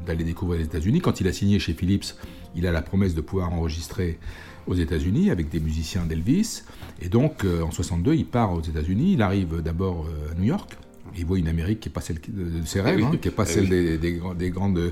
d'aller 0.05 0.23
découvrir 0.23 0.59
les 0.59 0.65
États-Unis. 0.65 1.01
Quand 1.01 1.21
il 1.21 1.27
a 1.27 1.33
signé 1.33 1.59
chez 1.59 1.73
Philips, 1.73 2.15
il 2.55 2.67
a 2.67 2.71
la 2.71 2.81
promesse 2.81 3.15
de 3.15 3.21
pouvoir 3.21 3.53
enregistrer 3.53 4.19
aux 4.69 4.75
États-Unis 4.75 5.31
avec 5.31 5.49
des 5.49 5.59
musiciens 5.59 6.05
d'Elvis. 6.05 6.63
Et 7.01 7.09
donc, 7.09 7.43
euh, 7.43 7.61
en 7.61 7.71
62, 7.71 8.15
il 8.15 8.25
part 8.25 8.53
aux 8.53 8.61
États-Unis. 8.61 9.13
Il 9.13 9.21
arrive 9.21 9.61
d'abord 9.61 10.05
euh, 10.05 10.31
à 10.31 10.35
New 10.35 10.45
York. 10.45 10.77
Il 11.17 11.25
voit 11.25 11.39
une 11.39 11.47
Amérique 11.47 11.81
qui 11.81 11.89
n'est 11.89 11.93
pas 11.93 12.01
celle 12.01 12.19
de, 12.21 12.65
ses 12.65 12.81
rêves, 12.81 13.03
hein, 13.03 13.17
qui 13.19 13.27
n'est 13.27 13.33
pas 13.33 13.45
celle 13.45 13.67
des, 13.67 13.97
des, 13.97 14.21
des 14.37 14.49
grandes 14.51 14.91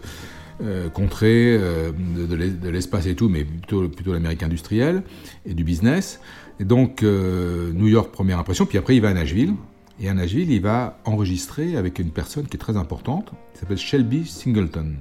euh, 0.60 0.90
contrées 0.90 1.56
euh, 1.56 1.92
de, 1.92 2.70
l'espace 2.70 3.06
et 3.06 3.14
tout, 3.14 3.30
mais 3.30 3.44
plutôt, 3.44 3.88
plutôt 3.90 4.12
l'Amérique 4.12 4.42
industrielle 4.42 5.04
et 5.46 5.54
du 5.54 5.64
business. 5.64 6.20
Et 6.60 6.66
donc, 6.66 7.04
euh, 7.04 7.72
New 7.74 7.88
York, 7.88 8.12
première 8.12 8.40
impression. 8.40 8.66
Puis 8.66 8.80
après, 8.80 8.96
il 8.96 9.02
va 9.02 9.10
à 9.10 9.14
Nashville. 9.14 9.54
Et 10.00 10.10
à 10.10 10.16
Nashville, 10.16 10.50
il 10.52 10.62
va 10.62 11.00
enregistrer 11.06 11.78
avec 11.78 12.00
une 12.00 12.10
personne 12.10 12.48
qui 12.48 12.58
est 12.58 12.60
très 12.60 12.76
importante, 12.76 13.34
qui 13.54 13.60
s'appelle 13.60 13.78
Shelby 13.78 14.26
Singleton. 14.26 14.96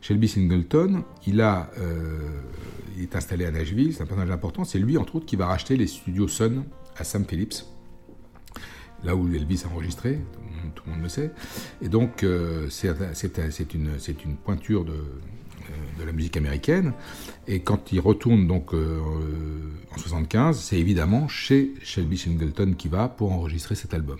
Shelby 0.00 0.28
Singleton, 0.28 1.02
il, 1.26 1.40
euh, 1.40 1.64
est 3.00 3.16
installé 3.16 3.44
à 3.44 3.50
Nashville, 3.50 3.92
c'est 3.94 4.02
un 4.02 4.06
personnage 4.06 4.30
important. 4.30 4.64
C'est 4.64 4.78
lui, 4.78 4.96
entre 4.96 5.16
autres, 5.16 5.26
qui 5.26 5.36
va 5.36 5.46
racheter 5.46 5.76
les 5.76 5.86
studios 5.86 6.28
Sun 6.28 6.64
à 6.96 7.04
Sam 7.04 7.24
Phillips, 7.24 7.64
là 9.04 9.14
où 9.14 9.32
Elvis 9.32 9.62
a 9.64 9.72
enregistré, 9.72 10.20
tout 10.74 10.82
le 10.86 10.92
monde, 10.92 11.02
le, 11.02 11.08
sait. 11.08 11.30
Et 11.82 11.88
donc, 11.88 12.22
euh, 12.22 12.68
c'est 12.70 13.74
une, 13.74 14.36
pointure 14.44 14.84
de, 14.84 14.94
de 15.98 16.04
la 16.04 16.12
musique 16.12 16.36
américaine. 16.36 16.92
Et 17.46 17.60
quand 17.60 17.92
il 17.92 18.00
retourne 18.00 18.46
donc 18.46 18.74
euh, 18.74 19.00
en 19.94 19.98
75, 19.98 20.58
c'est 20.58 20.78
évidemment 20.78 21.28
chez 21.28 21.74
Shelby 21.82 22.16
Singleton 22.16 22.74
qui 22.76 22.88
va 22.88 23.08
pour 23.08 23.32
enregistrer 23.32 23.74
cet 23.74 23.94
album. 23.94 24.18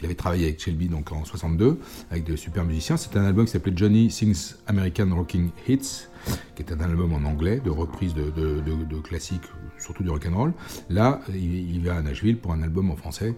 Il 0.00 0.04
avait 0.04 0.14
travaillé 0.14 0.46
avec 0.46 0.62
Shelby 0.62 0.88
donc 0.88 1.12
en 1.12 1.24
62 1.24 1.78
avec 2.10 2.24
de 2.24 2.36
super 2.36 2.64
musiciens. 2.64 2.96
C'est 2.96 3.16
un 3.16 3.24
album 3.24 3.46
qui 3.46 3.52
s'appelait 3.52 3.72
Johnny 3.76 4.10
Sings 4.10 4.54
American 4.66 5.14
Rocking 5.14 5.50
Hits, 5.68 6.08
qui 6.54 6.62
est 6.62 6.72
un 6.72 6.80
album 6.80 7.12
en 7.12 7.28
anglais 7.28 7.60
de 7.64 7.70
reprise 7.70 8.14
de, 8.14 9.00
classiques, 9.02 9.46
surtout 9.78 10.02
du 10.02 10.10
rock 10.10 10.26
and 10.30 10.36
roll. 10.36 10.52
Là, 10.88 11.20
il, 11.32 11.80
va 11.84 11.96
à 11.96 12.02
Nashville 12.02 12.38
pour 12.38 12.52
un 12.52 12.62
album 12.62 12.90
en 12.90 12.96
français 12.96 13.34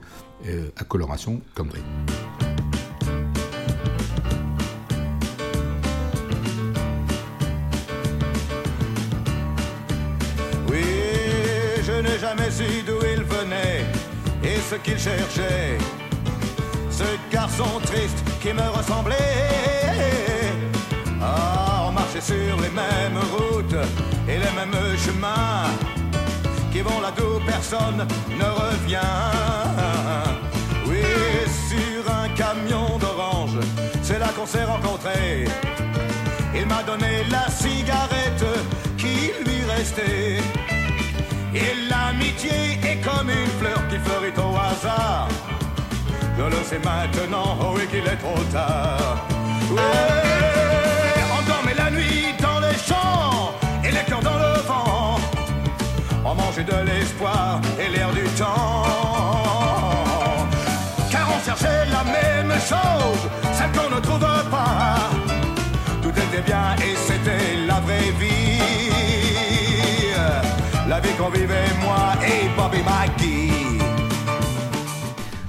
euh, 0.47 0.69
à 0.76 0.85
coloration 0.85 1.41
country. 1.55 1.81
n'ai 12.02 12.19
jamais 12.19 12.50
su 12.50 12.83
d'où 12.87 12.99
il 13.14 13.23
venait 13.23 13.85
et 14.43 14.59
ce 14.59 14.75
qu'il 14.76 14.99
cherchait. 14.99 15.79
Ce 16.92 17.04
garçon 17.32 17.80
triste 17.87 18.22
qui 18.40 18.52
me 18.52 18.68
ressemblait. 18.76 19.16
Ah, 21.20 21.87
on 21.88 21.92
marchait 21.92 22.20
sur 22.20 22.56
les 22.61 22.70
mêmes 22.70 23.20
routes 23.37 23.80
et 24.28 24.38
les 24.44 24.52
mêmes 24.58 24.99
chemins 24.99 25.70
qui 26.72 26.80
vont 26.80 27.00
là 27.00 27.12
d'où 27.16 27.40
personne 27.46 28.06
ne 28.40 28.44
revient. 28.44 29.20
Oui, 30.87 31.02
sur 31.68 32.12
un 32.12 32.28
camion 32.30 32.99
d'orange, 32.99 33.58
c'est 34.02 34.18
là 34.18 34.28
qu'on 34.37 34.46
s'est 34.46 34.64
rencontrés. 34.64 35.44
Il 36.54 36.66
m'a 36.66 36.82
donné 36.82 37.25
la 37.30 37.49
cigarette 37.50 38.44
qui 38.99 39.32
lui 39.44 39.61
restait. 39.76 40.38
Et 41.54 41.72
l'amitié 41.90 42.78
est 42.82 43.00
comme 43.02 43.30
une 43.30 43.52
fleur 43.61 43.80
qui 43.88 43.99
fleurit 43.99 44.32
au 44.38 44.56
hasard. 44.56 45.28
Je 46.37 46.43
le 46.43 46.65
sais 46.65 46.79
maintenant, 46.79 47.57
oh 47.61 47.75
oui 47.77 47.87
qu'il 47.87 48.07
est 48.07 48.17
trop 48.17 48.43
tard. 48.53 49.27
Ouais, 49.71 51.23
on 51.37 51.43
dormait 51.49 51.75
la 51.75 51.91
nuit 51.91 52.35
dans 52.41 52.59
les 52.61 52.77
champs 52.79 53.53
et 53.85 53.91
les 53.91 54.05
cœurs 54.09 54.23
dans 54.23 54.39
le 54.39 54.61
vent. 54.67 55.21
On 56.25 56.35
mangeait 56.35 56.65
de 56.65 56.79
l'espoir 56.87 57.61
et 57.79 57.89
l'air 57.95 58.11
du 58.12 58.25
temps. 58.41 58.85
Car 61.11 61.29
on 61.37 61.45
cherchait 61.45 61.85
la 61.87 62.05
même 62.05 62.53
chose, 62.61 63.23
celle 63.53 63.73
qu'on 63.73 63.95
ne 63.95 64.01
trouve 64.01 64.19
pas. 64.51 65.11
Tout 66.03 66.11
était 66.11 66.43
bien 66.43 66.75
et 66.79 66.97
c'était 66.97 67.67
la 67.67 67.79
vraie 67.81 68.12
vie. 68.19 68.61
La 70.89 70.99
vie 71.01 71.15
qu'on 71.19 71.31
vivait 71.31 71.73
moi 71.81 72.15
et 72.27 72.49
Bobby 72.57 72.83
McGee. 72.83 73.79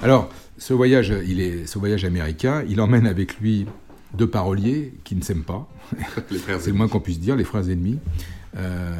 Alors, 0.04 0.28
ce 0.64 0.74
voyage, 0.74 1.14
il 1.28 1.42
est, 1.42 1.66
ce 1.68 1.78
voyage 1.78 2.06
américain, 2.06 2.64
il 2.70 2.80
emmène 2.80 3.06
avec 3.06 3.38
lui 3.42 3.66
deux 4.14 4.28
paroliers 4.30 4.94
qui 5.04 5.14
ne 5.14 5.22
s'aiment 5.22 5.44
pas. 5.44 5.68
C'est 6.30 6.68
le 6.68 6.74
moins 6.74 6.88
qu'on 6.88 7.02
puisse 7.02 7.20
dire, 7.20 7.36
les 7.36 7.44
frères 7.44 7.70
ennemis. 7.70 8.00
Euh, 8.56 8.94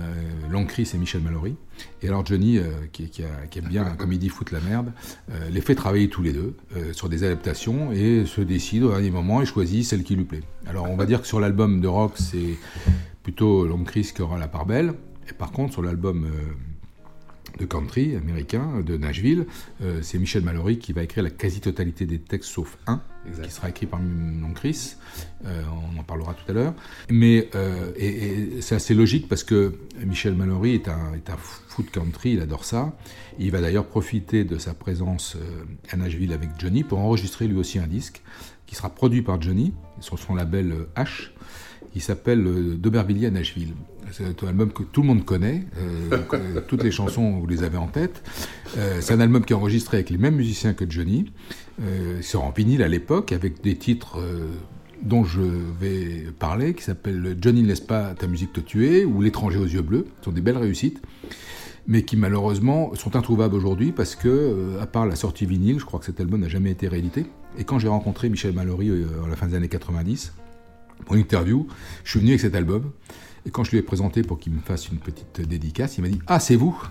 Long 0.50 0.66
Chris 0.66 0.92
et 0.94 0.98
Michel 0.98 1.22
Mallory. 1.22 1.56
Et 2.02 2.10
alors 2.10 2.26
Johnny, 2.26 2.58
euh, 2.58 2.64
qui, 2.92 3.08
qui, 3.10 3.24
a- 3.24 3.48
qui 3.50 3.60
aime 3.60 3.68
bien, 3.70 3.86
comme 3.98 4.12
il 4.12 4.20
dit, 4.20 4.28
foutre 4.28 4.54
la 4.54 4.60
merde, 4.60 4.92
euh, 5.32 5.50
les 5.52 5.62
fait 5.62 5.76
travailler 5.76 6.10
tous 6.10 6.22
les 6.22 6.34
deux 6.34 6.58
euh, 6.76 6.92
sur 6.92 7.08
des 7.08 7.24
adaptations 7.24 7.94
et 7.94 8.26
se 8.26 8.42
décide 8.42 8.84
au 8.84 8.90
dernier 8.90 9.12
moment 9.12 9.42
et 9.42 9.46
choisit 9.46 9.86
celle 9.86 10.04
qui 10.04 10.16
lui 10.16 10.26
plaît. 10.26 10.42
Alors 10.66 10.90
on 10.90 10.98
va 10.98 11.06
dire 11.06 11.22
que 11.22 11.28
sur 11.28 11.40
l'album 11.40 11.80
de 11.80 11.88
rock, 11.88 12.14
c'est 12.16 12.58
plutôt 13.22 13.66
Long 13.68 13.84
Chris 13.86 14.12
qui 14.14 14.22
aura 14.22 14.38
la 14.38 14.48
part 14.50 14.66
belle. 14.66 14.96
Et 15.30 15.34
par 15.34 15.52
contre, 15.52 15.72
sur 15.72 15.82
l'album 15.84 16.28
de 17.60 17.66
country 17.66 18.16
américain 18.16 18.82
de 18.82 18.98
Nashville, 18.98 19.46
euh, 19.82 20.00
c'est 20.02 20.18
Michel 20.18 20.44
Mallory 20.44 20.80
qui 20.80 20.94
va 20.94 21.04
écrire 21.04 21.24
la 21.24 21.30
quasi-totalité 21.30 22.06
des 22.06 22.20
textes 22.20 22.50
sauf 22.50 22.78
un, 22.88 23.02
qui 23.42 23.52
sera 23.52 23.70
écrit 23.70 23.86
par 23.86 24.00
Long 24.00 24.54
Chris. 24.54 24.96
Euh, 25.46 25.62
on 25.94 26.00
en 26.00 26.04
parlera 26.04 26.34
tout 26.34 26.50
à 26.50 26.54
l'heure. 26.54 26.74
Mais 27.10 27.50
euh, 27.56 27.92
et, 27.96 28.08
et 28.08 28.62
c'est 28.62 28.76
assez 28.76 28.94
logique 28.94 29.28
parce 29.28 29.44
que 29.44 29.76
Michel 30.04 30.36
Mallory 30.36 30.74
est 30.76 30.88
un, 30.88 31.14
est 31.14 31.30
un 31.30 31.38
fou 31.38 31.84
de 31.84 31.90
country, 31.90 32.34
il 32.34 32.42
adore 32.42 32.66
ça. 32.66 32.94
Il 33.40 33.52
va 33.52 33.62
d'ailleurs 33.62 33.88
profiter 33.88 34.44
de 34.44 34.58
sa 34.58 34.74
présence 34.74 35.38
à 35.90 35.98
Nashville 35.98 36.34
avec 36.34 36.50
Johnny 36.60 36.84
pour 36.84 37.00
enregistrer 37.00 37.48
lui 37.48 37.58
aussi 37.58 37.80
un 37.80 37.88
disque 37.88 38.22
qui 38.68 38.76
sera 38.76 38.90
produit 38.90 39.22
par 39.22 39.42
Johnny 39.42 39.74
sur 40.00 40.20
son 40.20 40.36
label 40.36 40.88
H. 40.96 41.32
Il 41.96 42.02
s'appelle 42.02 42.46
euh, 42.48 42.76
D'Aubervilliers 42.76 43.28
à 43.28 43.32
Nashville. 43.32 43.74
C'est 44.12 44.44
un 44.44 44.48
album 44.48 44.72
que 44.72 44.84
tout 44.84 45.02
le 45.02 45.08
monde 45.08 45.26
connaît. 45.26 45.64
euh, 46.12 46.18
que- 46.30 46.60
toutes 46.68 46.84
les 46.84 46.92
chansons, 46.92 47.40
vous 47.40 47.48
les 47.48 47.64
avez 47.64 47.78
en 47.78 47.88
tête. 47.88 48.22
Euh, 48.78 48.98
c'est 49.02 49.14
un 49.14 49.20
album 49.20 49.44
qui 49.46 49.54
est 49.54 49.56
enregistré 49.56 49.98
avec 49.98 50.10
les 50.10 50.18
mêmes 50.18 50.36
musiciens 50.36 50.74
que 50.74 50.90
Johnny. 50.90 51.32
Euh, 51.82 52.22
sur 52.22 52.44
en 52.44 52.52
vinyle 52.52 52.84
à 52.84 52.88
l'époque, 52.88 53.32
avec 53.32 53.62
des 53.64 53.76
titres 53.76 54.20
euh, 54.20 54.48
dont 55.02 55.24
je 55.24 55.42
vais 55.80 56.26
parler, 56.38 56.74
qui 56.76 56.84
s'appellent 56.84 57.36
Johnny 57.42 57.64
ne 57.64 57.68
laisse 57.68 57.80
pas 57.82 58.14
ta 58.14 58.28
musique 58.28 58.54
te 58.54 58.60
tuer 58.60 59.06
ou 59.06 59.22
L'étranger 59.22 59.58
aux 59.60 59.66
yeux 59.66 59.82
bleus. 59.82 60.06
Ce 60.20 60.26
sont 60.26 60.32
des 60.32 60.42
belles 60.42 60.58
réussites 60.58 61.02
mais 61.86 62.04
qui 62.04 62.16
malheureusement 62.16 62.96
sont 62.96 63.18
introuvables 63.18 63.54
aujourd'hui 63.56 63.92
parce 63.92 64.16
que, 64.16 64.30
euh, 64.30 64.82
à 64.82 64.86
part 64.86 65.06
la 65.06 65.18
sortie 65.18 65.46
vinyle, 65.46 65.80
je 65.80 65.84
crois 65.86 66.00
que 66.00 66.06
cet 66.06 66.22
album 66.22 66.40
n'a 66.40 66.48
jamais 66.48 66.72
été 66.72 66.88
réédité. 66.88 67.26
Et 67.58 67.66
quand 67.66 67.78
j'ai 67.78 67.90
rencontré 67.90 68.30
Michel 68.30 68.54
Mallory 68.54 68.88
euh, 68.90 69.06
à 69.26 69.28
la 69.28 69.36
fin 69.36 69.48
des 69.48 69.56
années 69.56 69.68
90, 69.68 70.32
pour 71.06 71.16
une 71.16 71.22
interview, 71.22 71.68
je 72.04 72.12
suis 72.12 72.20
venu 72.20 72.32
avec 72.32 72.42
cet 72.42 72.56
album. 72.56 72.92
Et 73.46 73.50
quand 73.52 73.66
je 73.66 73.72
lui 73.72 73.78
ai 73.78 73.82
présenté 73.82 74.22
pour 74.22 74.40
qu'il 74.40 74.54
me 74.54 74.62
fasse 74.62 74.88
une 74.88 75.00
petite 75.00 75.42
dédicace, 75.42 75.98
il 75.98 76.02
m'a 76.02 76.08
dit 76.08 76.20
Ah, 76.28 76.40
c'est 76.40 76.56
vous 76.56 76.82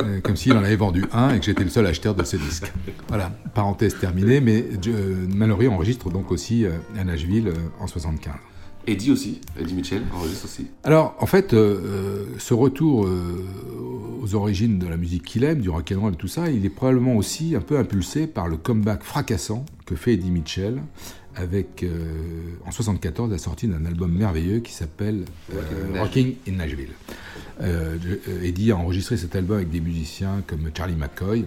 Euh, 0.00 0.20
Comme 0.20 0.36
s'il 0.36 0.52
en 0.52 0.62
avait 0.62 0.76
vendu 0.76 1.06
un 1.12 1.34
et 1.34 1.38
que 1.40 1.46
j'étais 1.46 1.64
le 1.64 1.70
seul 1.70 1.86
acheteur 1.86 2.14
de 2.14 2.22
ce 2.22 2.36
disque. 2.36 2.70
Voilà, 3.08 3.30
parenthèse 3.54 3.98
terminée, 3.98 4.40
mais 4.42 4.62
euh, 4.88 5.26
Mallory 5.34 5.68
enregistre 5.68 6.10
donc 6.10 6.30
aussi 6.32 6.66
euh, 6.66 6.72
à 6.98 7.04
Nashville 7.04 7.48
euh, 7.48 7.54
en 7.80 7.86
75. 7.86 8.34
Eddie 8.86 9.10
aussi, 9.10 9.40
Eddie 9.58 9.74
Mitchell 9.74 10.02
enregistre 10.14 10.44
aussi. 10.44 10.66
Alors, 10.84 11.16
en 11.18 11.26
fait, 11.26 11.50
ce 11.50 12.54
retour 12.54 13.08
aux 14.22 14.34
origines 14.36 14.78
de 14.78 14.86
la 14.86 14.96
musique 14.96 15.24
qu'il 15.24 15.42
aime, 15.42 15.58
du 15.60 15.68
rock'n'roll 15.70 16.12
et 16.12 16.16
tout 16.16 16.28
ça, 16.28 16.50
il 16.52 16.64
est 16.64 16.70
probablement 16.70 17.16
aussi 17.16 17.56
un 17.56 17.60
peu 17.60 17.78
impulsé 17.78 18.28
par 18.28 18.46
le 18.46 18.56
comeback 18.56 19.02
fracassant 19.02 19.66
que 19.86 19.96
fait 19.96 20.12
Eddie 20.12 20.30
Mitchell 20.30 20.80
avec, 21.36 21.82
euh, 21.82 22.54
en 22.64 22.70
74, 22.70 23.30
la 23.30 23.38
sortie 23.38 23.68
d'un 23.68 23.84
album 23.84 24.10
merveilleux 24.10 24.60
qui 24.60 24.72
s'appelle 24.72 25.24
euh, 25.54 26.00
Rocking 26.00 26.36
in 26.48 26.52
Nashville. 26.52 26.92
Euh, 27.60 27.98
euh, 28.28 28.42
Eddie 28.42 28.72
a 28.72 28.76
enregistré 28.76 29.16
cet 29.16 29.36
album 29.36 29.58
avec 29.58 29.70
des 29.70 29.80
musiciens 29.80 30.42
comme 30.46 30.70
Charlie 30.74 30.96
McCoy, 30.96 31.44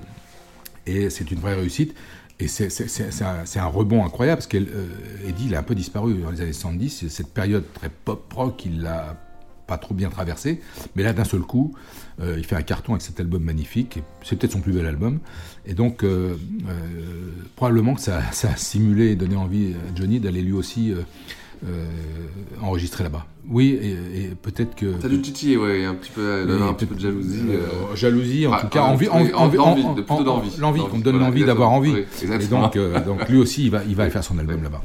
et 0.86 1.10
c'est 1.10 1.32
une 1.32 1.40
vraie 1.40 1.56
réussite. 1.56 1.96
Et 2.42 2.48
c'est 2.48 3.60
un, 3.60 3.66
rebond 3.66 4.06
incroyable, 4.06 4.38
parce 4.38 4.48
qu'Eddie, 4.48 5.46
il 5.48 5.56
a 5.56 5.60
un 5.60 5.64
peu 5.64 5.76
disparu 5.76 6.14
dans 6.14 6.32
les 6.32 6.40
années 6.40 6.54
70, 6.54 6.90
c'est 6.90 7.10
cette 7.10 7.34
période 7.34 7.66
très 7.74 7.90
pop-rock, 7.90 8.64
il 8.66 8.82
l'a 8.82 9.18
pas 9.68 9.78
trop 9.78 9.94
bien 9.94 10.10
traversé, 10.10 10.62
mais 10.96 11.04
là, 11.04 11.12
d'un 11.12 11.26
seul 11.26 11.42
coup, 11.42 11.74
euh, 12.22 12.36
il 12.38 12.46
fait 12.46 12.56
un 12.56 12.62
carton 12.62 12.94
avec 12.94 13.02
cet 13.02 13.20
album 13.20 13.44
magnifique, 13.44 14.00
c'est 14.24 14.38
peut-être 14.38 14.52
son 14.54 14.62
plus 14.62 14.74
bel 14.74 14.86
album, 14.86 15.20
et 15.66 15.74
donc, 15.74 16.04
euh, 16.04 16.36
euh, 16.68 16.74
probablement 17.56 17.96
que 17.96 18.02
ça, 18.02 18.22
ça 18.32 18.50
a 18.52 18.56
simulé 18.56 19.12
et 19.12 19.16
donné 19.16 19.36
envie 19.36 19.74
à 19.74 19.96
Johnny 19.96 20.20
d'aller 20.20 20.42
lui 20.42 20.54
aussi 20.54 20.94
enregistrer 22.62 23.04
là-bas. 23.04 23.26
Oui, 23.50 23.78
et, 23.82 23.92
et 24.22 24.28
peut-être 24.42 24.76
que... 24.76 24.94
T'as 25.00 25.08
dû 25.10 25.22
titiller, 25.22 25.58
ouais, 25.58 25.84
un 25.86 25.96
petit 25.96 26.12
peu, 26.12 26.46
Oui, 26.48 26.62
un 26.64 26.74
petit 26.74 26.86
peu 26.86 26.96
de 26.96 27.00
jalousie. 27.02 27.42
jalousie, 27.96 28.48
en 28.48 28.54
Ah, 28.54 28.62
tout 28.62 28.68
cas, 28.68 28.84
ah, 28.86 28.92
envie, 28.92 29.08
oui, 29.08 29.12
envie, 29.14 29.34
envie, 29.34 29.58
d'envie, 29.58 29.84
en- 29.84 29.94
de- 29.94 30.02
plutôt 30.02 30.22
en- 30.22 30.24
d'envie. 30.24 30.52
l'envie, 30.60 30.82
qu'on 30.90 30.98
me 31.00 31.04
donne 31.04 31.20
l'envie 31.20 31.44
d'avoir 31.46 31.72
envie. 31.72 31.92
Oui, 31.94 32.06
et 32.24 32.48
donc, 32.48 32.78
donc 33.06 33.28
lui 33.30 33.38
aussi, 33.38 33.66
il 33.66 33.72
va, 33.72 33.82
il 33.88 33.96
va 33.96 34.10
faire 34.10 34.24
son 34.24 34.38
album 34.40 34.62
là-bas. 34.64 34.82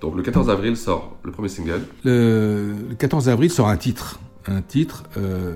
Donc 0.00 0.16
le 0.16 0.22
14 0.22 0.50
avril 0.50 0.76
sort 0.76 1.16
le 1.24 1.30
premier 1.30 1.48
single. 1.48 1.82
Le, 2.04 2.74
le 2.90 2.94
14 2.96 3.28
avril 3.28 3.50
sort 3.50 3.68
un 3.68 3.76
titre, 3.76 4.20
un 4.46 4.60
titre, 4.60 5.04
euh, 5.16 5.54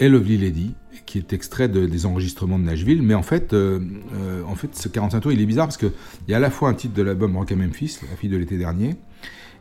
A 0.00 0.08
Lovely 0.08 0.38
Lady, 0.38 0.74
qui 1.06 1.18
est 1.18 1.32
extrait 1.32 1.68
de- 1.68 1.86
des 1.86 2.06
enregistrements 2.06 2.58
de 2.58 2.64
Nashville. 2.64 3.02
Mais 3.02 3.14
en 3.14 3.22
fait, 3.22 3.52
euh, 3.52 3.80
euh, 4.14 4.42
en 4.46 4.54
fait, 4.54 4.74
ce 4.76 4.88
45 4.88 5.20
tours, 5.20 5.32
il 5.32 5.40
est 5.40 5.46
bizarre 5.46 5.66
parce 5.66 5.76
qu'il 5.76 5.92
y 6.28 6.34
a 6.34 6.38
à 6.38 6.40
la 6.40 6.50
fois 6.50 6.68
un 6.70 6.74
titre 6.74 6.94
de 6.94 7.02
l'album 7.02 7.36
Rock 7.36 7.52
Memphis, 7.52 7.98
la 8.08 8.16
fille 8.16 8.30
de 8.30 8.36
l'été 8.36 8.56
dernier, 8.56 8.96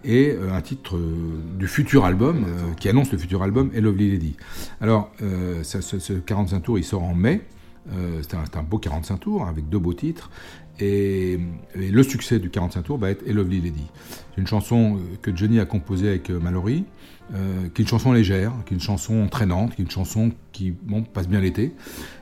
et 0.05 0.31
euh, 0.31 0.53
un 0.53 0.61
titre 0.61 0.97
du 1.57 1.67
futur 1.67 2.05
album, 2.05 2.45
qui 2.79 2.87
annonce 2.87 3.11
le 3.11 3.17
futur 3.17 3.43
album 3.43 3.71
A 3.75 3.79
Lovely 3.81 4.11
Lady. 4.11 4.35
Alors, 4.79 5.11
ce, 5.63 5.81
ce 5.81 6.13
45 6.13 6.61
tours, 6.61 6.77
il 6.77 6.83
sort 6.83 7.03
en 7.03 7.15
mai. 7.15 7.41
C'est 8.21 8.35
un, 8.35 8.63
beau 8.63 8.77
45 8.77 9.17
tours 9.17 9.43
hein, 9.43 9.49
avec 9.49 9.67
deux 9.67 9.79
beaux 9.79 9.93
titres. 9.93 10.29
Et, 10.79 11.39
le 11.75 12.03
succès 12.03 12.39
du 12.39 12.49
45 12.49 12.83
tours 12.83 12.97
va 12.97 13.09
être 13.09 13.27
A 13.27 13.33
Lovely 13.33 13.61
Lady. 13.61 13.83
C'est 14.09 14.41
une 14.41 14.47
chanson 14.47 14.99
que 15.21 15.35
Johnny 15.35 15.59
a 15.59 15.65
composée 15.65 16.07
avec 16.09 16.29
Mallory, 16.29 16.85
euh, 17.33 17.69
qui 17.73 17.81
est 17.81 17.83
une 17.83 17.89
chanson 17.89 18.11
légère, 18.11 18.53
qui 18.65 18.73
est 18.73 18.77
une 18.77 18.81
chanson 18.81 19.27
traînante, 19.27 19.75
qui 19.75 19.81
est 19.81 19.85
une 19.85 19.91
chanson 19.91 20.31
qui 20.51 20.73
passe 21.13 21.27
bien 21.27 21.39
l'été. 21.39 21.73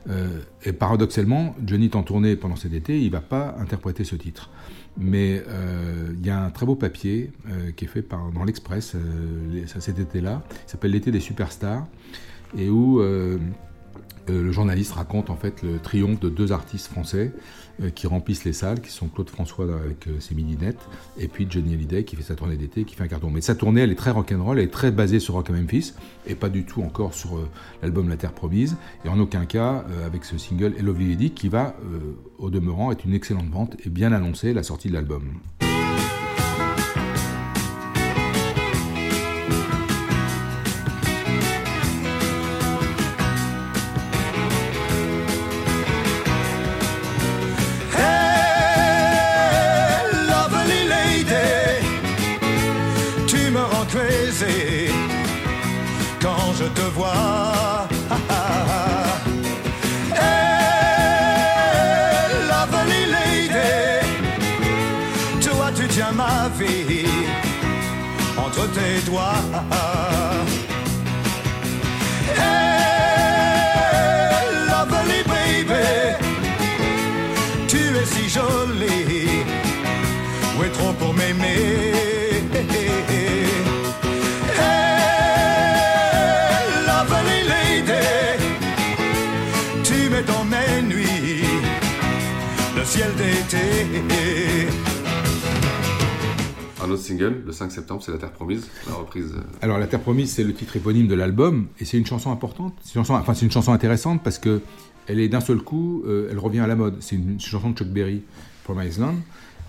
Euh, 0.09 0.41
et 0.63 0.73
paradoxalement, 0.73 1.55
Johnny 1.65 1.85
est 1.85 1.95
en 1.95 2.03
tournée 2.03 2.35
pendant 2.35 2.55
cet 2.55 2.73
été, 2.73 3.01
il 3.01 3.11
va 3.11 3.21
pas 3.21 3.55
interpréter 3.59 4.03
ce 4.03 4.15
titre. 4.15 4.49
Mais 4.97 5.43
euh, 5.47 6.13
il 6.19 6.25
y 6.25 6.29
a 6.29 6.41
un 6.41 6.49
très 6.49 6.65
beau 6.65 6.75
papier 6.75 7.31
euh, 7.49 7.71
qui 7.71 7.85
est 7.85 7.87
fait 7.87 8.01
par, 8.01 8.31
dans 8.31 8.43
l'Express 8.43 8.95
cet 9.67 9.99
été-là, 9.99 10.43
qui 10.49 10.71
s'appelle 10.71 10.91
L'été 10.91 11.11
des 11.11 11.19
superstars, 11.19 11.85
et 12.57 12.69
où 12.69 13.01
euh, 14.30 14.44
le 14.44 14.51
journaliste 14.51 14.94
raconte 14.94 15.30
en 15.30 15.36
fait 15.36 15.62
le 15.63 15.80
triomphe 15.80 16.20
de 16.20 16.30
deux 16.30 16.51
artistes 16.51 16.88
français 16.88 17.32
euh, 17.82 17.89
qui 17.89 18.08
remplissent 18.08 18.44
les 18.44 18.54
salles, 18.54 18.82
qui 18.82 18.92
sont 18.92 19.08
Claude 19.08 19.30
François 19.30 19.66
avec 19.66 20.08
euh, 20.08 20.20
ses 20.20 20.36
mini-nettes, 20.36 20.88
et 21.18 21.27
puis 21.27 21.48
Johnny 21.50 21.74
Hallyday 21.74 22.04
qui 22.04 22.16
fait 22.16 22.24
sa 22.24 22.36
tournée 22.36 22.58
d'été, 22.58 22.84
qui 22.84 22.96
fait 22.96 23.04
un 23.04 23.08
carton. 23.08 23.30
Mais 23.30 23.42
sa 23.42 23.56
tournée, 23.56 23.82
elle 23.82 23.92
est 23.92 23.96
très 23.96 24.12
rock'n'roll, 24.12 24.60
elle 24.60 24.66
est 24.66 24.72
très 24.72 24.92
basée 24.92 25.20
sur 25.20 25.36
Rock 25.36 25.50
à 25.50 25.54
Memphis, 25.54 25.94
et 26.25 26.36
pas 26.36 26.50
du 26.50 26.66
tout 26.66 26.82
encore 26.82 27.13
sur 27.13 27.39
l'album 27.82 28.10
La 28.10 28.18
Terre 28.18 28.34
Promise, 28.34 28.75
et 29.06 29.10
en 29.10 29.20
aucun 29.20 29.46
cas 29.46 29.86
avec 30.06 30.25
ce 30.25 30.38
single 30.38 30.75
Lovely 30.82 31.10
Lady, 31.10 31.32
qui 31.32 31.50
va, 31.50 31.75
au 32.38 32.50
demeurant, 32.50 32.92
être 32.92 33.06
une 33.06 33.13
excellente 33.13 33.50
vente 33.50 33.77
et 33.86 33.89
bien 33.89 34.12
annoncer 34.12 34.54
la 34.54 34.63
sortie 34.63 34.89
de 34.89 34.94
l'album. 34.94 35.24
Quand 56.75 57.53
je 57.53 57.56
Un 96.84 96.89
autre 96.92 97.01
single, 97.01 97.44
le 97.46 97.51
5 97.51 97.72
septembre, 97.72 98.01
c'est 98.04 98.12
La 98.12 98.18
Terre 98.18 98.32
Promise, 98.32 98.68
la 98.88 98.96
reprise. 98.96 99.34
euh, 99.36 99.42
Alors, 99.62 99.77
La 99.77 99.88
Terre 99.88 100.01
Promise, 100.01 100.32
c'est 100.34 100.44
le 100.44 100.54
titre 100.54 100.75
éponyme 100.75 101.08
de 101.08 101.16
l'album, 101.16 101.68
et 101.80 101.86
c'est 101.86 101.98
une 101.98 102.06
chanson 102.06 102.32
importante. 102.32 102.74
C'est 102.84 102.96
une 102.96 103.01
chanson, 103.06 103.13
enfin, 103.13 103.34
c'est 103.34 103.46
une 103.46 103.51
chanson 103.51 103.72
intéressante 103.72 104.22
parce 104.24 104.38
que 104.38 104.62
elle 105.08 105.20
est 105.22 105.30
d'un 105.30 105.39
seul 105.39 105.60
coup, 105.60 106.04
euh, 106.06 106.27
elle 106.30 106.39
revient 106.39 106.60
à 106.60 106.68
la 106.68 106.75
mode. 106.75 106.98
C'est 107.00 107.16
une, 107.16 107.32
une 107.32 107.39
chanson 107.39 107.70
de 107.72 107.77
Chuck 107.77 107.88
Berry, 107.88 108.22
From 108.63 108.82
Island, 108.82 109.16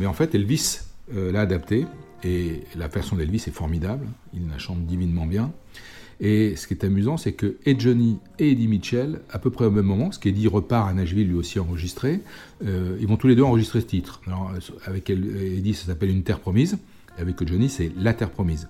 mais 0.01 0.07
en 0.07 0.13
fait, 0.13 0.35
Elvis 0.35 0.81
euh, 1.15 1.31
l'a 1.31 1.41
adaptée, 1.43 1.87
et 2.25 2.65
la 2.77 2.89
version 2.89 3.15
d'Elvis 3.17 3.45
est 3.47 3.53
formidable. 3.55 4.07
Il 4.35 4.49
la 4.51 4.59
chante 4.59 4.85
divinement 4.87 5.27
bien. 5.27 5.53
Et 6.21 6.57
ce 6.57 6.67
qui 6.67 6.75
est 6.75 6.85
amusant, 6.85 7.17
c'est 7.17 7.33
que 7.33 7.59
et 7.65 7.79
Johnny 7.79 8.19
et 8.41 8.51
Eddie 8.51 8.67
Mitchell, 8.67 9.21
à 9.31 9.39
peu 9.39 9.51
près 9.51 9.67
au 9.67 9.71
même 9.71 9.87
moment, 9.87 10.07
parce 10.07 10.19
qu'Eddie 10.19 10.49
repart 10.49 10.91
à 10.91 10.93
Nashville 10.93 11.29
lui 11.29 11.37
aussi 11.37 11.61
enregistré, 11.61 12.21
euh, 12.67 12.97
ils 13.01 13.07
vont 13.07 13.17
tous 13.17 13.29
les 13.29 13.37
deux 13.37 13.45
enregistrer 13.45 13.81
ce 13.81 13.87
titre. 13.87 14.21
Alors, 14.27 14.51
euh, 14.53 14.59
avec 14.85 15.11
Eddie, 15.11 15.75
ça 15.75 15.87
s'appelle 15.87 16.11
Une 16.11 16.25
Terre 16.25 16.41
Promise, 16.41 16.79
et 17.17 17.21
avec 17.21 17.47
Johnny, 17.47 17.69
c'est 17.69 17.93
La 17.97 18.15
Terre 18.15 18.31
Promise. 18.31 18.69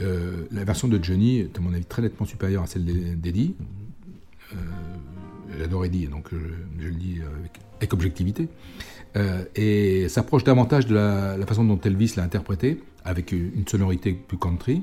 Euh, 0.00 0.44
la 0.52 0.64
version 0.64 0.88
de 0.88 1.02
Johnny 1.02 1.40
est, 1.40 1.58
à 1.58 1.60
mon 1.60 1.74
avis, 1.74 1.84
très 1.84 2.00
nettement 2.00 2.26
supérieure 2.26 2.62
à 2.62 2.66
celle 2.66 2.86
d'E- 2.86 3.14
d'Eddie. 3.14 3.54
J'adore 5.58 5.84
Eddie, 5.84 6.06
donc 6.06 6.28
je, 6.32 6.86
le 6.86 6.94
dis 6.94 7.18
avec, 7.78 7.92
objectivité. 7.92 8.48
Euh, 9.16 9.44
et 9.54 10.08
s'approche 10.08 10.44
davantage 10.44 10.86
de 10.86 10.94
la, 10.94 11.36
la 11.36 11.44
façon 11.46 11.64
dont 11.64 11.78
Elvis 11.78 12.14
l'a 12.16 12.22
interprété, 12.22 12.80
avec 13.04 13.32
une 13.32 13.66
sonorité 13.66 14.12
plus 14.12 14.38
country, 14.38 14.82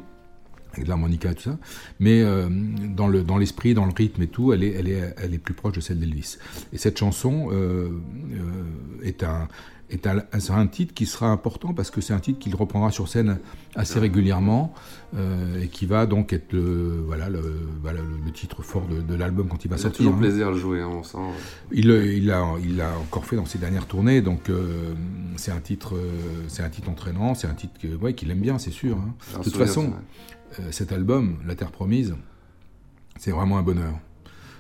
de 0.84 0.90
l'harmonica 0.90 1.32
et 1.32 1.36
tout 1.36 1.44
ça, 1.44 1.58
mais 2.00 2.22
euh, 2.22 2.48
dans 2.50 3.08
le 3.08 3.24
dans 3.24 3.38
l'esprit, 3.38 3.74
dans 3.74 3.86
le 3.86 3.94
rythme 3.96 4.22
et 4.22 4.28
tout, 4.28 4.54
elle 4.54 4.64
est 4.64 4.72
elle 4.72 4.88
est 4.88 5.14
elle 5.18 5.34
est 5.34 5.40
plus 5.40 5.54
proche 5.54 5.76
de 5.76 5.82
celle 5.82 6.00
d'Elvis. 6.00 6.38
Et 6.74 6.78
cette 6.78 6.98
chanson 6.98 7.50
euh, 7.52 7.90
euh, 8.34 9.04
est 9.04 9.24
un 9.24 9.48
est 9.90 10.06
un, 10.06 10.22
c'est 10.40 10.52
un 10.52 10.68
titre 10.68 10.94
qui 10.94 11.06
sera 11.06 11.28
important 11.30 11.74
parce 11.74 11.92
que 11.92 12.02
c'est 12.02 12.14
un 12.14 12.20
titre 12.20 12.40
qu'il 12.40 12.54
reprendra 12.56 12.92
sur 12.92 13.08
scène 13.08 13.40
assez 13.76 14.00
régulièrement 14.00 14.74
euh, 15.16 15.62
et 15.62 15.70
qui 15.70 15.86
va 15.86 16.06
donc 16.06 16.34
être 16.34 16.52
le 16.52 17.02
voilà 17.08 17.30
le, 17.30 17.42
voilà, 17.82 18.02
le, 18.02 18.08
le 18.26 18.32
titre 18.32 18.64
fort 18.64 18.86
de, 18.88 19.02
de 19.02 19.16
l'album 19.16 19.48
quand 19.48 19.64
il 19.64 19.70
va 19.70 19.76
Il 19.78 19.80
a 19.80 19.82
sortir. 19.84 19.98
toujours 20.00 20.16
hein. 20.16 20.20
plaisir 20.20 20.48
à 20.48 20.52
le 20.52 20.58
jouer, 20.58 20.82
hein, 20.82 20.90
on 20.92 21.04
sent. 21.04 21.18
Il, 21.72 21.88
le- 21.88 22.06
il 22.14 22.30
a, 22.32 22.46
il 22.62 22.82
a 22.82 22.98
encore 23.00 23.26
fait 23.26 23.38
dans 23.38 23.46
ses 23.46 23.60
dernières 23.60 23.86
tournées, 23.86 24.22
donc 24.22 24.50
euh, 24.50 24.94
c'est 25.38 25.52
un 25.52 25.62
titre, 25.62 25.96
euh, 25.96 26.12
c'est 26.50 26.64
un 26.64 26.70
titre 26.70 26.90
entraînant, 26.90 27.34
c'est 27.34 27.48
un 27.48 27.54
titre 27.54 27.74
ouais, 28.02 28.14
qu'il 28.14 28.30
aime 28.30 28.42
bien, 28.42 28.58
c'est 28.60 28.72
sûr. 28.72 28.98
hein. 28.98 29.14
Un 29.36 29.40
De 29.40 29.44
toute 29.46 29.56
façon, 29.56 29.94
cet 30.72 30.92
album, 30.92 31.38
La 31.48 31.56
Terre 31.56 31.72
Promise, 31.72 32.16
c'est 33.18 33.32
vraiment 33.32 33.58
un 33.58 33.64
bonheur. 33.64 33.94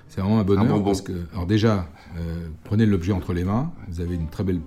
C'est 0.09 0.21
vraiment 0.21 0.39
un 0.39 0.43
bonheur 0.45 0.65
bonbon. 0.65 0.83
parce 0.85 1.01
que, 1.01 1.11
alors 1.33 1.45
déjà, 1.47 1.89
prenez 2.63 2.85
l'objet 2.85 3.11
entre 3.11 3.33
les 3.33 3.43
mains, 3.43 3.71
vous 3.89 3.99
avez 3.99 4.15
une 4.15 4.29
très 4.29 4.43
belle 4.45 4.61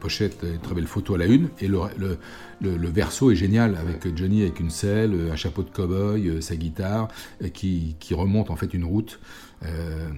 pochette, 0.00 0.38
une 0.44 0.58
très 0.60 0.74
belle 0.74 0.86
photo 0.86 1.14
à 1.14 1.18
la 1.18 1.26
une, 1.26 1.48
et 1.60 1.68
le, 1.68 1.78
le, 1.98 2.18
le- 2.60 2.76
le 2.76 2.88
verso 2.88 3.30
est 3.30 3.36
génial 3.36 3.76
avec 3.76 4.14
Johnny 4.16 4.42
avec 4.42 4.60
une 4.60 4.70
selle, 4.70 5.28
un 5.32 5.36
chapeau 5.36 5.62
de 5.62 5.70
cow-boy, 5.70 6.28
euh, 6.28 6.40
sa 6.40 6.54
guitare, 6.56 7.08
euh, 7.42 7.48
qui, 7.48 7.96
qui 7.98 8.14
remonte 8.14 8.50
en 8.50 8.56
fait 8.56 8.72
une 8.74 8.84
route. 8.84 9.18
Euh, 9.64 10.08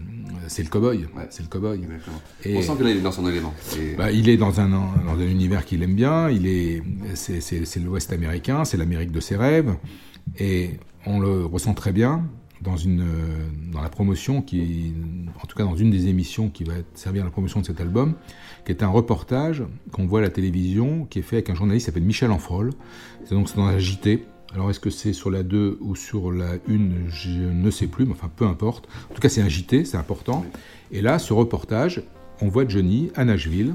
c'est 0.48 0.64
le 0.64 0.68
cow-boy, 0.68 1.06
c'est 1.30 1.42
le 1.42 1.48
cow-boy. 1.48 1.80
On 2.56 2.62
sent 2.62 2.72
que 2.76 2.82
là, 2.84 2.90
il 2.90 2.96
est 2.98 3.00
dans 3.02 3.12
son 3.12 3.26
élément. 3.28 3.54
Et- 3.76 3.94
Bah, 3.94 4.10
il 4.10 4.28
est 4.28 4.36
dans 4.36 4.60
un, 4.60 4.68
dans 4.68 5.14
un 5.16 5.20
univers 5.26 5.64
qu'il 5.64 5.82
aime 5.84 5.94
bien, 5.94 6.28
il 6.28 6.46
est, 6.46 6.82
c'est 7.14 7.76
l'Ouest 7.80 8.12
américain, 8.12 8.64
c'est 8.64 8.76
l'Amérique 8.76 9.12
de 9.12 9.20
ses 9.20 9.36
rêves, 9.36 9.74
et 10.38 10.72
on 11.06 11.20
le 11.20 11.44
ressent 11.46 11.72
très 11.74 11.92
bien 11.92 12.24
dans, 12.62 12.76
une, 12.76 13.02
euh, 13.02 13.48
dans 13.72 13.80
la 13.80 13.88
promotion, 13.88 14.42
qui, 14.42 14.92
en 15.42 15.46
tout 15.46 15.56
cas 15.56 15.64
dans 15.64 15.76
une 15.76 15.90
des 15.90 16.08
émissions 16.08 16.48
qui 16.48 16.64
va 16.64 16.74
servir 16.94 17.22
à 17.22 17.24
la 17.24 17.30
promotion 17.30 17.60
de 17.60 17.66
cet 17.66 17.80
album, 17.80 18.14
qui 18.64 18.72
est 18.72 18.82
un 18.82 18.88
reportage 18.88 19.62
qu'on 19.92 20.06
voit 20.06 20.20
à 20.20 20.22
la 20.22 20.30
télévision, 20.30 21.06
qui 21.06 21.20
est 21.20 21.22
fait 21.22 21.36
avec 21.36 21.50
un 21.50 21.54
journaliste 21.54 21.86
qui 21.86 21.90
s'appelle 21.90 22.06
Michel 22.06 22.30
Enfrol. 22.30 22.72
C'est 23.24 23.34
donc 23.34 23.54
dans 23.56 23.66
la 23.66 23.78
JT. 23.78 24.24
Alors 24.54 24.70
est-ce 24.70 24.80
que 24.80 24.90
c'est 24.90 25.12
sur 25.12 25.30
la 25.30 25.42
2 25.42 25.78
ou 25.80 25.94
sur 25.94 26.32
la 26.32 26.52
1 26.68 27.08
Je 27.08 27.30
ne 27.30 27.70
sais 27.70 27.86
plus, 27.86 28.06
mais 28.06 28.12
enfin 28.12 28.30
peu 28.34 28.46
importe. 28.46 28.88
En 29.10 29.14
tout 29.14 29.20
cas 29.20 29.28
c'est 29.28 29.42
un 29.42 29.48
JT, 29.48 29.84
c'est 29.84 29.96
important. 29.96 30.44
Et 30.90 31.02
là, 31.02 31.18
ce 31.18 31.32
reportage, 31.32 32.02
on 32.40 32.48
voit 32.48 32.66
Johnny 32.66 33.10
à 33.14 33.24
Nashville, 33.24 33.74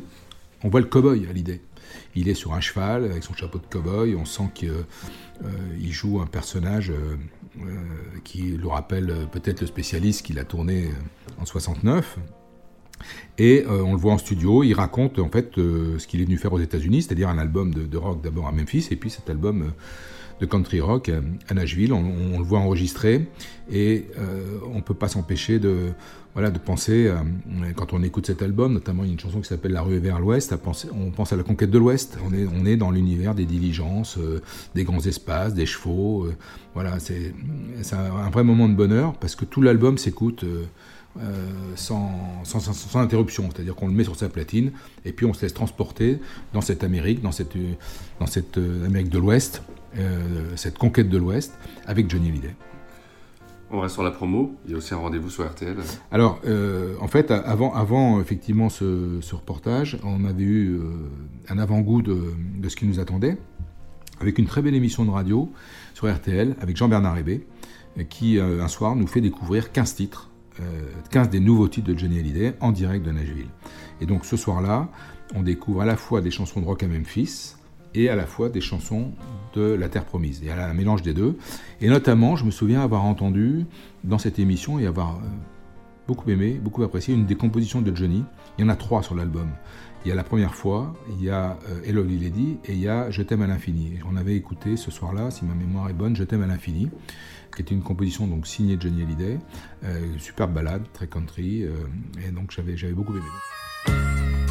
on 0.64 0.70
voit 0.70 0.80
le 0.80 0.88
cow-boy 0.88 1.30
à 1.30 1.34
l'idée. 1.34 1.62
Il 2.16 2.30
est 2.30 2.34
sur 2.34 2.54
un 2.54 2.62
cheval 2.62 3.06
avec 3.06 3.24
son 3.24 3.34
chapeau 3.34 3.60
de 3.60 3.66
cow-boy, 3.66 4.16
on 4.16 4.26
sent 4.26 4.50
qu'il 4.54 5.92
joue 5.92 6.22
un 6.22 6.28
personnage 6.28 6.92
euh, 6.92 7.16
euh, 7.60 7.76
qui 8.24 8.58
le 8.58 8.68
rappelle 8.68 9.10
euh, 9.10 9.26
peut-être 9.26 9.62
le 9.62 9.68
spécialiste 9.68 10.26
qu'il 10.26 10.40
a 10.40 10.44
tourné 10.44 10.86
euh, 10.86 11.42
en 11.42 11.46
69. 11.46 12.18
Et 13.38 13.66
euh, 13.68 13.84
on 13.84 13.94
le 13.94 13.98
voit 13.98 14.14
en 14.14 14.18
studio, 14.18 14.64
il 14.64 14.74
raconte 14.74 15.20
en 15.20 15.30
fait 15.30 15.58
euh, 15.58 15.98
ce 16.00 16.08
qu'il 16.08 16.22
est 16.22 16.26
venu 16.26 16.38
faire 16.38 16.54
aux 16.54 16.60
États-Unis, 16.60 17.04
c'est-à-dire 17.04 17.30
un 17.30 17.38
album 17.38 17.74
de, 17.74 17.98
rock 17.98 18.22
d'abord 18.22 18.48
à 18.48 18.52
Memphis 18.52 18.88
et 18.92 18.96
puis 18.96 19.10
cet 19.10 19.30
album 19.30 19.62
euh, 19.64 19.66
de 20.40 20.46
country 20.46 20.80
rock 20.82 21.12
à, 21.50 21.54
Nashville. 21.54 21.94
On, 21.94 22.04
on 22.34 22.38
le 22.38 22.44
voit 22.46 22.60
enregistré 22.60 23.28
et 23.72 24.06
euh, 24.18 24.60
on 24.74 24.82
peut 24.82 24.94
pas 24.94 25.08
s'empêcher 25.08 25.60
de 25.60 25.94
voilà 26.34 26.50
de 26.52 26.58
penser 26.58 27.10
à- 27.10 27.24
quand 27.76 27.94
on 27.94 28.02
écoute 28.04 28.26
cet 28.26 28.42
album, 28.42 28.74
notamment 28.74 29.04
il 29.04 29.08
y 29.08 29.10
a 29.10 29.14
une 29.14 29.20
chanson 29.20 29.40
qui 29.42 29.48
s'appelle 29.48 29.72
La 29.72 29.82
rue 29.82 29.98
vers 30.00 30.20
l'Ouest, 30.20 30.54
on 30.94 31.12
pense 31.12 31.34
à 31.34 31.36
la 31.36 31.44
conquête 31.44 31.70
de 31.72 31.78
l'Ouest. 31.78 32.18
On 32.24 32.66
est 32.66 32.78
dans 32.78 32.92
l'univers 32.92 33.36
des 33.36 33.46
diligences, 33.46 34.18
euh, 34.18 34.42
des 34.76 34.84
grands 34.84 35.02
espaces, 35.02 35.54
des 35.54 35.66
chevaux. 35.66 36.26
euh, 36.26 36.36
voilà, 36.74 36.98
c'est 37.00 37.34
un, 37.92 38.30
vrai 38.32 38.44
moment 38.44 38.68
de 38.68 38.74
bonheur 38.74 39.14
parce 39.16 39.36
que 39.36 39.46
tout 39.46 39.62
l'album 39.62 39.98
s'écoute. 39.98 40.44
euh, 40.44 40.64
euh, 41.20 41.48
sans, 41.76 42.12
interruption, 42.96 43.48
c'est-à-dire 43.54 43.76
qu'on 43.76 43.88
le 43.88 43.94
met 43.94 44.04
sur 44.04 44.16
sa 44.16 44.30
platine 44.30 44.72
et 45.06 45.12
puis 45.14 45.28
on 45.28 45.34
se 45.34 45.44
laisse 45.44 45.54
transporter 45.54 46.20
dans 46.54 46.62
cette 46.62 46.84
Amérique, 46.84 47.22
dans 47.22 47.32
cette, 47.32 47.56
euh, 47.56 47.74
dans 48.20 48.26
cette 48.26 48.58
euh, 48.58 48.86
Amérique 48.86 49.10
de 49.10 49.20
l'Ouest, 49.20 49.62
euh, 49.98 50.56
cette 50.56 50.80
conquête 50.80 51.10
de 51.10 51.18
l'Ouest 51.20 51.54
avec 51.86 52.10
Johnny 52.10 52.30
Hallyday. 52.30 52.56
On 53.76 53.80
reste 53.80 53.96
sur 53.96 54.04
la 54.04 54.12
promo. 54.12 54.56
Il 54.66 54.72
y 54.72 54.74
a 54.76 54.78
aussi 54.78 54.94
un 54.94 54.98
rendez-vous 54.98 55.32
sur 55.32 55.50
RTL. 55.50 55.76
Alors, 56.12 56.40
euh, 56.46 56.96
en 57.02 57.08
fait, 57.08 57.32
avant, 57.32 57.74
avant 57.74 58.22
effectivement 58.22 58.70
ce, 58.70 59.20
reportage, 59.34 59.98
on 60.04 60.26
avait 60.26 60.44
eu 60.44 60.76
euh, 60.76 61.10
un 61.50 61.58
avant-goût 61.58 62.04
de, 62.04 62.36
de 62.60 62.70
ce 62.70 62.76
qui 62.76 62.86
nous 62.86 63.00
attendait, 63.00 63.36
avec 64.22 64.38
une 64.38 64.46
très 64.46 64.62
belle 64.62 64.76
émission 64.76 65.06
de 65.06 65.10
radio 65.10 65.52
sur 65.96 66.14
RTL, 66.14 66.56
avec 66.62 66.78
Jean-Bernard 66.78 67.18
Hébé, 67.18 67.48
euh, 67.98 68.04
qui, 68.04 68.40
un 68.40 68.68
soir, 68.68 68.96
nous 68.96 69.08
fait 69.08 69.22
découvrir 69.22 69.72
15 69.72 69.96
titres, 69.96 70.30
euh, 70.60 70.64
15 71.10 71.30
des 71.30 71.40
nouveaux 71.40 71.68
titres 71.68 71.88
de 71.88 71.98
Johnny 71.98 72.20
Hallyday 72.20 72.54
en 72.60 72.72
direct 72.72 73.04
de 73.04 73.12
Nashville. 73.12 73.50
Et 74.02 74.06
donc, 74.06 74.24
ce 74.26 74.38
soir-là, 74.38 74.90
on 75.34 75.42
découvre 75.42 75.82
à 75.82 75.86
la 75.86 75.98
fois 75.98 76.22
des 76.22 76.30
chansons 76.30 76.62
de 76.62 76.66
rock 76.66 76.84
à 76.84 76.88
Memphis, 76.88 77.56
et 77.96 78.10
à 78.10 78.16
la 78.16 78.26
fois 78.26 78.50
des 78.50 78.62
chansons 78.62 79.12
de 79.56 79.74
La 79.74 79.90
Terre 79.90 80.06
Promise. 80.06 80.40
Il 80.42 80.48
y 80.48 80.52
a 80.52 80.68
un 80.68 80.74
mélange 80.74 81.02
des 81.02 81.14
deux. 81.14 81.38
Et 81.82 81.88
notamment, 81.88 82.36
je 82.36 82.46
me 82.46 82.52
souviens 82.52 82.82
avoir 82.82 83.04
entendu 83.06 83.66
dans 84.04 84.18
cette 84.18 84.40
émission 84.40 84.80
et 84.80 84.88
avoir 84.88 85.18
euh, 85.18 85.28
beaucoup 86.08 86.30
aimé, 86.30 86.60
beaucoup 86.62 86.84
apprécié 86.84 87.14
une 87.14 87.26
des 87.26 87.36
compositions 87.36 87.82
de 87.82 87.96
Johnny. 87.96 88.24
Il 88.58 88.64
y 88.64 88.66
en 88.66 88.70
a 88.70 88.76
trois 88.76 89.04
sur 89.04 89.16
l'album. 89.16 89.50
Il 90.06 90.10
y 90.10 90.12
a 90.12 90.16
la 90.16 90.24
première 90.24 90.54
fois, 90.54 90.94
il 91.18 91.24
y 91.24 91.30
a 91.30 91.58
euh, 91.70 91.82
Hello 91.86 92.04
Lady 92.04 92.58
et 92.66 92.74
il 92.74 92.80
y 92.80 92.90
a 92.90 93.10
Je 93.10 93.22
t'aime 93.22 93.42
à 93.42 93.48
l'infini. 93.48 94.00
On 94.12 94.18
avait 94.18 94.36
écouté 94.36 94.76
ce 94.76 94.92
soir-là, 94.92 95.32
si 95.32 95.46
ma 95.46 95.54
mémoire 95.54 95.90
est 95.90 95.94
bonne, 95.94 96.16
Je 96.16 96.26
t'aime 96.26 96.42
à 96.42 96.48
l'infini, 96.48 96.90
qui 97.56 97.62
était 97.62 97.74
une 97.74 97.84
composition 97.84 98.28
donc 98.28 98.46
signée 98.46 98.76
Johnny 98.78 99.04
Hallyday, 99.04 99.40
euh, 99.86 100.18
superbe 100.18 100.54
balade, 100.54 100.84
très 100.92 101.08
country, 101.08 101.64
euh, 101.64 101.72
et 102.28 102.32
donc 102.32 102.52
j'avais 102.52 102.94
beaucoup 102.94 103.14
aimé. 103.14 104.43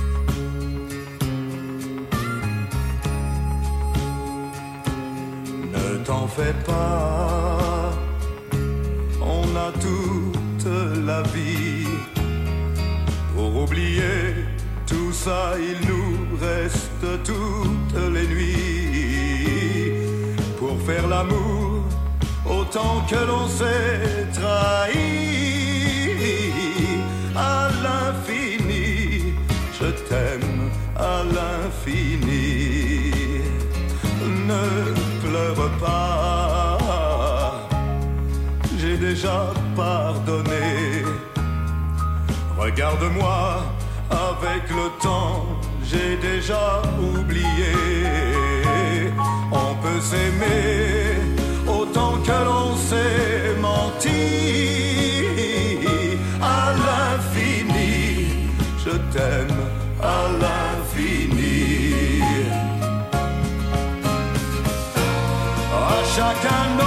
T'en 6.12 6.27
fais 6.27 6.57
pas, 6.66 7.90
on 9.38 9.44
a 9.66 9.68
toute 9.87 10.72
la 11.11 11.22
vie. 11.35 11.88
Pour 13.35 13.51
oublier 13.64 14.18
tout 14.90 15.12
ça, 15.25 15.42
il 15.70 15.79
nous 15.90 16.12
reste 16.48 17.07
toutes 17.31 18.03
les 18.16 18.27
nuits. 18.35 19.92
Pour 20.61 20.77
faire 20.88 21.07
l'amour, 21.12 21.85
autant 22.57 22.96
que 23.11 23.20
l'on 23.31 23.46
s'est 23.59 24.27
trahi. 24.38 25.12
À 27.55 27.70
l'infini, 27.85 28.88
je 29.79 29.88
t'aime 30.09 30.59
à 31.12 31.16
l'infini. 31.37 32.42
Ne 34.48 35.02
j'ai 38.79 38.97
déjà 38.97 39.47
pardonné. 39.77 41.05
Regarde-moi 42.59 43.62
avec 44.11 44.68
le 44.71 44.88
temps, 45.01 45.47
j'ai 45.85 46.16
déjà 46.16 46.83
oublié. 47.01 47.75
On 49.51 49.75
peut 49.83 50.01
s'aimer 50.01 51.16
autant 51.66 52.14
que 52.27 52.45
l'on 52.45 52.77
sait 52.77 53.55
mentir. 53.61 55.12
À 66.14 66.82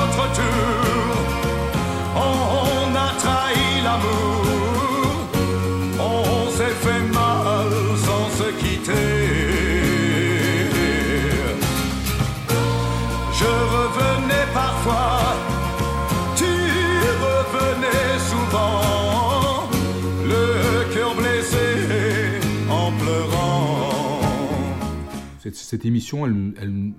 Cette, 25.55 25.85
émission, 25.85 26.27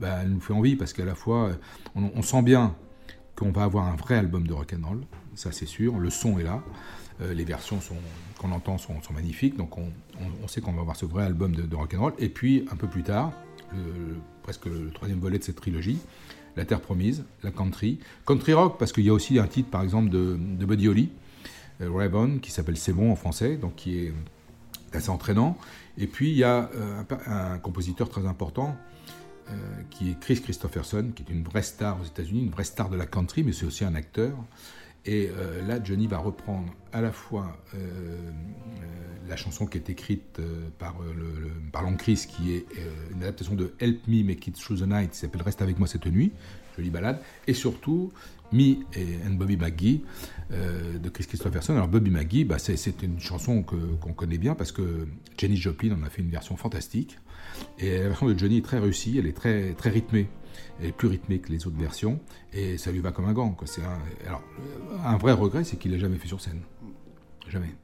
bah, 0.00 0.18
elle 0.22 0.30
nous 0.30 0.40
fait 0.40 0.52
envie 0.52 0.76
parce 0.76 0.92
qu'à 0.92 1.04
la 1.04 1.14
fois, 1.14 1.50
on, 1.94 2.22
sent 2.22 2.42
bien 2.42 2.74
qu'on 3.34 3.50
va 3.50 3.64
avoir 3.64 3.86
un 3.86 3.96
vrai 3.96 4.16
album 4.16 4.46
de 4.46 4.52
rock'n'roll, 4.52 5.02
ça 5.34 5.52
c'est 5.52 5.66
sûr. 5.66 5.98
Le 5.98 6.10
son 6.10 6.38
est 6.38 6.44
là, 6.44 6.62
Euh, 7.22 7.32
les 7.32 7.44
versions 7.44 7.78
qu'on 8.36 8.52
entend 8.52 8.76
sont, 8.76 8.92
magnifiques, 9.14 9.56
donc 9.56 9.78
on, 9.78 10.48
sait 10.48 10.60
qu'on 10.60 10.72
va 10.72 10.82
avoir 10.82 10.96
ce 10.96 11.06
vrai 11.06 11.24
album 11.24 11.54
de, 11.54 11.62
de 11.62 11.76
rock'n'roll. 11.76 12.12
Et 12.18 12.28
puis 12.28 12.66
un 12.70 12.76
peu 12.76 12.88
plus 12.88 13.02
tard, 13.02 13.32
presque 14.42 14.66
le 14.66 14.90
troisième 14.90 15.18
volet 15.18 15.38
de 15.38 15.44
cette 15.44 15.56
trilogie, 15.56 15.98
La 16.56 16.64
Terre 16.64 16.80
Promise, 16.80 17.24
la 17.42 17.50
country, 17.50 17.98
country 18.26 18.52
rock 18.52 18.76
parce 18.78 18.92
qu'il 18.92 19.04
y 19.04 19.10
a 19.10 19.12
aussi 19.12 19.38
un 19.38 19.46
titre 19.46 19.70
par 19.70 19.82
exemple 19.82 20.10
de, 20.10 20.38
de 20.38 20.64
Buddy 20.64 20.88
Holly, 20.88 21.10
euh, 21.80 21.90
Raven, 21.90 22.40
qui 22.40 22.50
s'appelle 22.50 22.76
C'est 22.76 22.92
bon 22.92 23.10
en 23.10 23.16
français, 23.16 23.56
donc 23.56 23.74
qui 23.76 23.98
est 23.98 24.14
assez 24.92 25.10
entraînant. 25.10 25.58
Et 25.98 26.06
puis 26.06 26.30
il 26.30 26.36
y 26.36 26.44
a 26.44 26.70
euh, 26.74 27.02
un, 27.26 27.58
compositeur 27.58 28.08
très 28.08 28.26
important 28.26 28.76
euh, 29.48 29.54
qui 29.90 30.10
est 30.10 30.20
Chris 30.20 30.40
Christopherson, 30.40 31.12
qui 31.14 31.22
est 31.22 31.32
une 31.32 31.42
vraie 31.42 31.62
star 31.62 32.00
aux 32.00 32.04
États-Unis, 32.04 32.42
une 32.42 32.50
vraie 32.50 32.64
star 32.64 32.88
de 32.90 32.96
la 32.96 33.06
country, 33.06 33.42
mais 33.42 33.52
c'est 33.52 33.66
aussi 33.66 33.84
un 33.84 33.94
acteur. 33.94 34.36
Et 35.04 35.30
euh, 35.30 35.64
là, 35.66 35.82
Johnny 35.82 36.08
va 36.08 36.18
reprendre 36.18 36.72
à 36.92 37.00
la 37.00 37.12
fois 37.12 37.56
la 39.28 39.36
chanson 39.36 39.66
qui 39.66 39.78
est 39.78 39.88
écrite 39.90 40.40
par, 40.78 40.96
le, 41.00 41.50
par 41.70 41.84
Chris, 41.96 42.26
qui 42.28 42.54
est 42.54 42.66
une 43.12 43.22
adaptation 43.22 43.54
de 43.54 43.74
Help 43.78 44.06
Me 44.08 44.24
Make 44.24 44.46
It 44.46 44.56
Through 44.56 44.80
the 44.80 44.86
Night, 44.86 45.10
qui 45.12 45.18
s'appelle 45.18 45.42
Reste 45.42 45.62
avec 45.62 45.78
moi 45.78 45.86
cette 45.86 46.06
nuit, 46.06 46.32
jolie 46.76 46.90
balade, 46.90 47.20
et 47.46 47.54
surtout 47.54 48.12
Me 48.52 48.76
and 49.26 49.34
Bobby 49.34 49.56
McGee 49.56 50.02
euh, 50.52 50.98
de 50.98 51.08
Chris 51.08 51.26
Christopherson. 51.26 51.74
Alors 51.74 51.88
Bobby 51.88 52.10
McGee, 52.10 52.44
bah, 52.44 52.58
c'est, 52.58 53.02
une 53.02 53.20
chanson 53.20 53.62
qu'on 53.62 54.12
connaît 54.12 54.38
bien 54.38 54.54
parce 54.54 54.72
que 54.72 55.06
Jenny 55.36 55.56
Joplin 55.56 55.92
en 55.92 56.02
a 56.04 56.10
fait 56.10 56.22
une 56.22 56.30
version 56.30 56.56
fantastique. 56.56 57.18
Et 57.78 57.98
la 57.98 58.08
version 58.08 58.28
de 58.28 58.38
Johnny 58.38 58.58
est 58.58 58.64
très 58.64 58.78
réussie, 58.78 59.18
elle 59.18 59.26
est 59.26 59.36
très, 59.36 59.72
très 59.74 59.90
rythmée. 59.90 60.28
Est 60.82 60.92
plus 60.92 61.08
rythmée 61.08 61.38
que 61.38 61.52
les 61.52 61.66
autres 61.66 61.78
versions, 61.78 62.18
et 62.52 62.78
ça 62.78 62.90
lui 62.90 63.00
va 63.00 63.12
comme 63.12 63.26
un 63.26 63.32
gant. 63.32 63.50
Quoi. 63.50 63.66
Un, 63.78 64.26
alors, 64.26 64.42
un 65.04 65.16
vrai 65.16 65.32
regret, 65.32 65.64
c'est 65.64 65.76
qu'il 65.76 65.92
n'a 65.92 65.98
jamais 65.98 66.16
fait 66.16 66.28
sur 66.28 66.40
scène. 66.40 66.60
Jamais. 67.48 67.74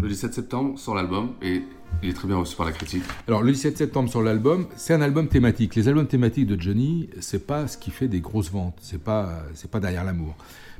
Le 0.00 0.08
17 0.08 0.34
septembre 0.34 0.78
sort 0.78 0.94
l'album 0.94 1.34
et 1.42 1.62
il 2.02 2.08
est 2.08 2.12
très 2.14 2.26
bien 2.26 2.36
reçu 2.36 2.56
par 2.56 2.66
la 2.66 2.72
critique. 2.72 3.02
Alors, 3.28 3.42
le 3.42 3.52
17 3.52 3.78
septembre 3.78 4.08
sur 4.10 4.22
l'album, 4.22 4.66
c'est 4.76 4.94
un 4.94 5.00
album 5.00 5.28
thématique. 5.28 5.76
Les 5.76 5.88
albums 5.88 6.06
thématiques 6.06 6.46
de 6.46 6.60
Johnny, 6.60 7.08
c'est 7.20 7.46
pas 7.46 7.68
ce 7.68 7.78
qui 7.78 7.90
fait 7.90 8.08
des 8.08 8.20
grosses 8.20 8.50
ventes. 8.50 8.78
C'est 8.80 9.02
pas, 9.02 9.44
pas 9.70 9.80
derrière 9.80 10.04
l'amour. 10.04 10.34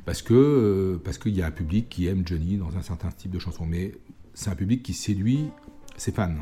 Parce 0.05 0.21
que, 0.21 0.33
euh, 0.33 1.01
parce 1.03 1.17
qu'il 1.17 1.35
y 1.35 1.41
a 1.41 1.45
un 1.45 1.51
public 1.51 1.87
qui 1.87 2.07
aime 2.07 2.23
Johnny 2.25 2.57
dans 2.57 2.75
un 2.75 2.81
certain 2.81 3.09
type 3.09 3.31
de 3.31 3.39
chanson. 3.39 3.65
Mais 3.65 3.93
c'est 4.33 4.49
un 4.49 4.55
public 4.55 4.83
qui 4.83 4.93
séduit 4.93 5.45
ses 5.95 6.11
fans, 6.11 6.35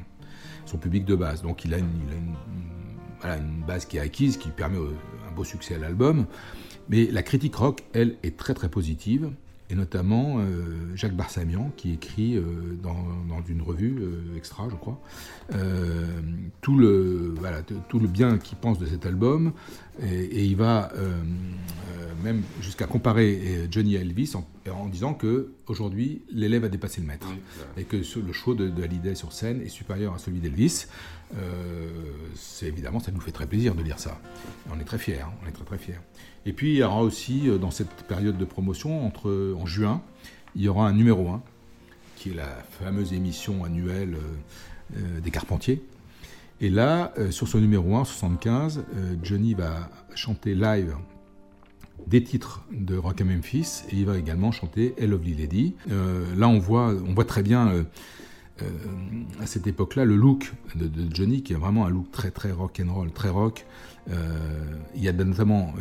son 0.66 0.78
public 0.78 1.06
de 1.06 1.16
base. 1.16 1.44
Donc, 1.44 1.66
il 1.66 1.74
a 1.76 1.78
une 1.78 3.64
base 3.68 3.86
qui 3.86 3.98
est 3.98 4.02
acquise, 4.02 4.38
qui 4.38 4.50
permet 4.50 4.78
euh, 4.78 4.96
un 5.30 5.32
beau 5.36 5.44
succès 5.44 5.76
à 5.76 5.78
l'album. 5.78 6.26
Mais 6.90 7.06
la 7.06 7.22
critique 7.22 7.56
rock, 7.56 7.84
elle, 7.94 8.18
est 8.24 8.38
très 8.38 8.54
très 8.54 8.70
positive. 8.70 9.30
Et 9.72 9.76
notamment 9.76 10.40
euh, 10.40 10.96
Jacques 10.96 11.16
Barsamian, 11.16 11.72
qui 11.78 11.94
écrit 11.94 12.36
euh, 12.36 12.44
dans, 12.84 13.06
dans 13.30 13.42
une 13.48 13.62
revue 13.62 14.00
euh, 14.02 14.36
extra, 14.36 14.68
je 14.70 14.76
crois, 14.76 15.00
tout, 16.60 16.78
le, 16.78 17.34
voilà, 17.38 17.62
tout 17.62 18.00
le 18.00 18.08
bien 18.08 18.38
qu'il 18.38 18.58
pense 18.58 18.80
de 18.80 18.86
cet 18.86 19.06
album. 19.06 19.54
Et, 20.02 20.24
et 20.24 20.44
il 20.44 20.58
va 20.58 20.92
même 22.24 22.42
jusqu'à 22.62 22.86
comparer 22.86 23.68
Johnny 23.72 23.98
à 23.98 24.02
Elvis 24.02 24.34
en, 24.36 24.46
en 24.72 24.88
disant 24.88 25.14
que 25.14 25.52
aujourd'hui 25.68 26.22
l'élève 26.32 26.66
a 26.66 26.70
dépassé 26.70 27.02
le 27.02 27.08
maître. 27.08 27.28
Et 27.78 27.84
que 27.84 27.98
le 27.98 28.34
show 28.34 28.54
de, 28.54 28.68
de 28.68 28.84
Hallyday 28.84 29.16
sur 29.16 29.32
scène 29.32 29.62
est 29.62 29.70
supérieur 29.70 30.14
à 30.14 30.20
celui 30.20 30.40
d'Elvis. 30.40 30.88
C'est 32.36 32.68
évidemment, 32.68 33.00
ça 33.00 33.12
nous 33.12 33.22
fait 33.22 33.32
très 33.32 33.48
plaisir 33.48 33.74
de 33.76 33.84
lire 33.84 34.00
ça. 34.00 34.20
Et 34.68 34.72
on 34.76 34.80
est 34.80 34.86
très 34.86 34.98
fiers, 34.98 35.22
hein, 35.22 35.32
on 35.44 35.48
est 35.48 35.54
très 35.54 35.66
très 35.66 35.78
fiers. 35.78 36.00
Et 36.45 36.54
puis 36.54 36.73
il 36.73 36.77
y 36.77 36.84
aura 36.84 37.01
aussi 37.01 37.49
euh, 37.49 37.58
dans 37.58 37.71
cette 37.71 38.04
période 38.08 38.38
de 38.38 38.45
promotion, 38.45 39.06
entre, 39.06 39.56
en 39.58 39.65
juin, 39.65 40.01
il 40.56 40.63
y 40.63 40.67
aura 40.67 40.88
un 40.88 40.93
numéro 40.93 41.30
1, 41.30 41.41
qui 42.21 42.30
est 42.30 42.34
la 42.36 42.63
fameuse 42.69 43.13
émission 43.13 43.63
annuelle 43.63 44.13
euh, 44.13 44.97
euh, 44.97 45.19
des 45.21 45.32
Carpentiers. 45.32 45.82
Et 46.63 46.69
là, 46.69 47.12
sur 47.32 47.47
ce 47.47 47.58
numéro 47.58 47.95
1, 47.95 48.06
75, 48.06 48.84
euh, 48.95 49.15
Johnny 49.23 49.56
va 49.56 49.89
chanter 50.13 50.54
live 50.54 50.95
des 52.06 52.23
titres 52.23 52.63
de 52.71 52.95
Rock 52.95 53.21
à 53.21 53.23
Memphis 53.23 53.82
et 53.89 53.95
il 53.95 54.06
va 54.06 54.19
également 54.19 54.51
chanter 54.51 54.93
Hey 54.99 55.08
Lovely 55.08 55.34
Lady. 55.34 55.75
Là, 55.88 56.47
on 56.47 56.60
voit, 56.60 56.93
on 57.08 57.15
voit 57.15 57.25
très 57.25 57.41
bien 57.41 57.86
à 59.39 59.45
cette 59.47 59.65
époque-là 59.65 60.06
le 60.06 60.15
look 60.15 60.54
de, 60.75 60.88
de 60.88 61.15
Johnny 61.15 61.41
qui 61.41 61.54
est 61.54 61.56
vraiment 61.56 61.88
un 61.88 61.89
look 61.89 62.12
très 62.12 62.30
très 62.30 62.51
rock 62.51 62.80
and 62.84 62.93
roll, 62.93 63.12
très 63.12 63.30
rock. 63.30 63.65
Il 64.08 65.01
y 65.01 65.08
a 65.08 65.13
notamment 65.13 65.73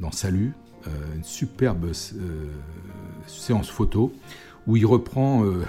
dans 0.00 0.12
Salut 0.12 0.52
euh, 0.86 0.90
une 1.16 1.24
superbe 1.24 1.86
euh, 1.86 2.46
séance 3.26 3.68
photo 3.68 4.12
où 4.66 4.76
il 4.76 4.86
reprend 4.86 5.44
euh, 5.44 5.64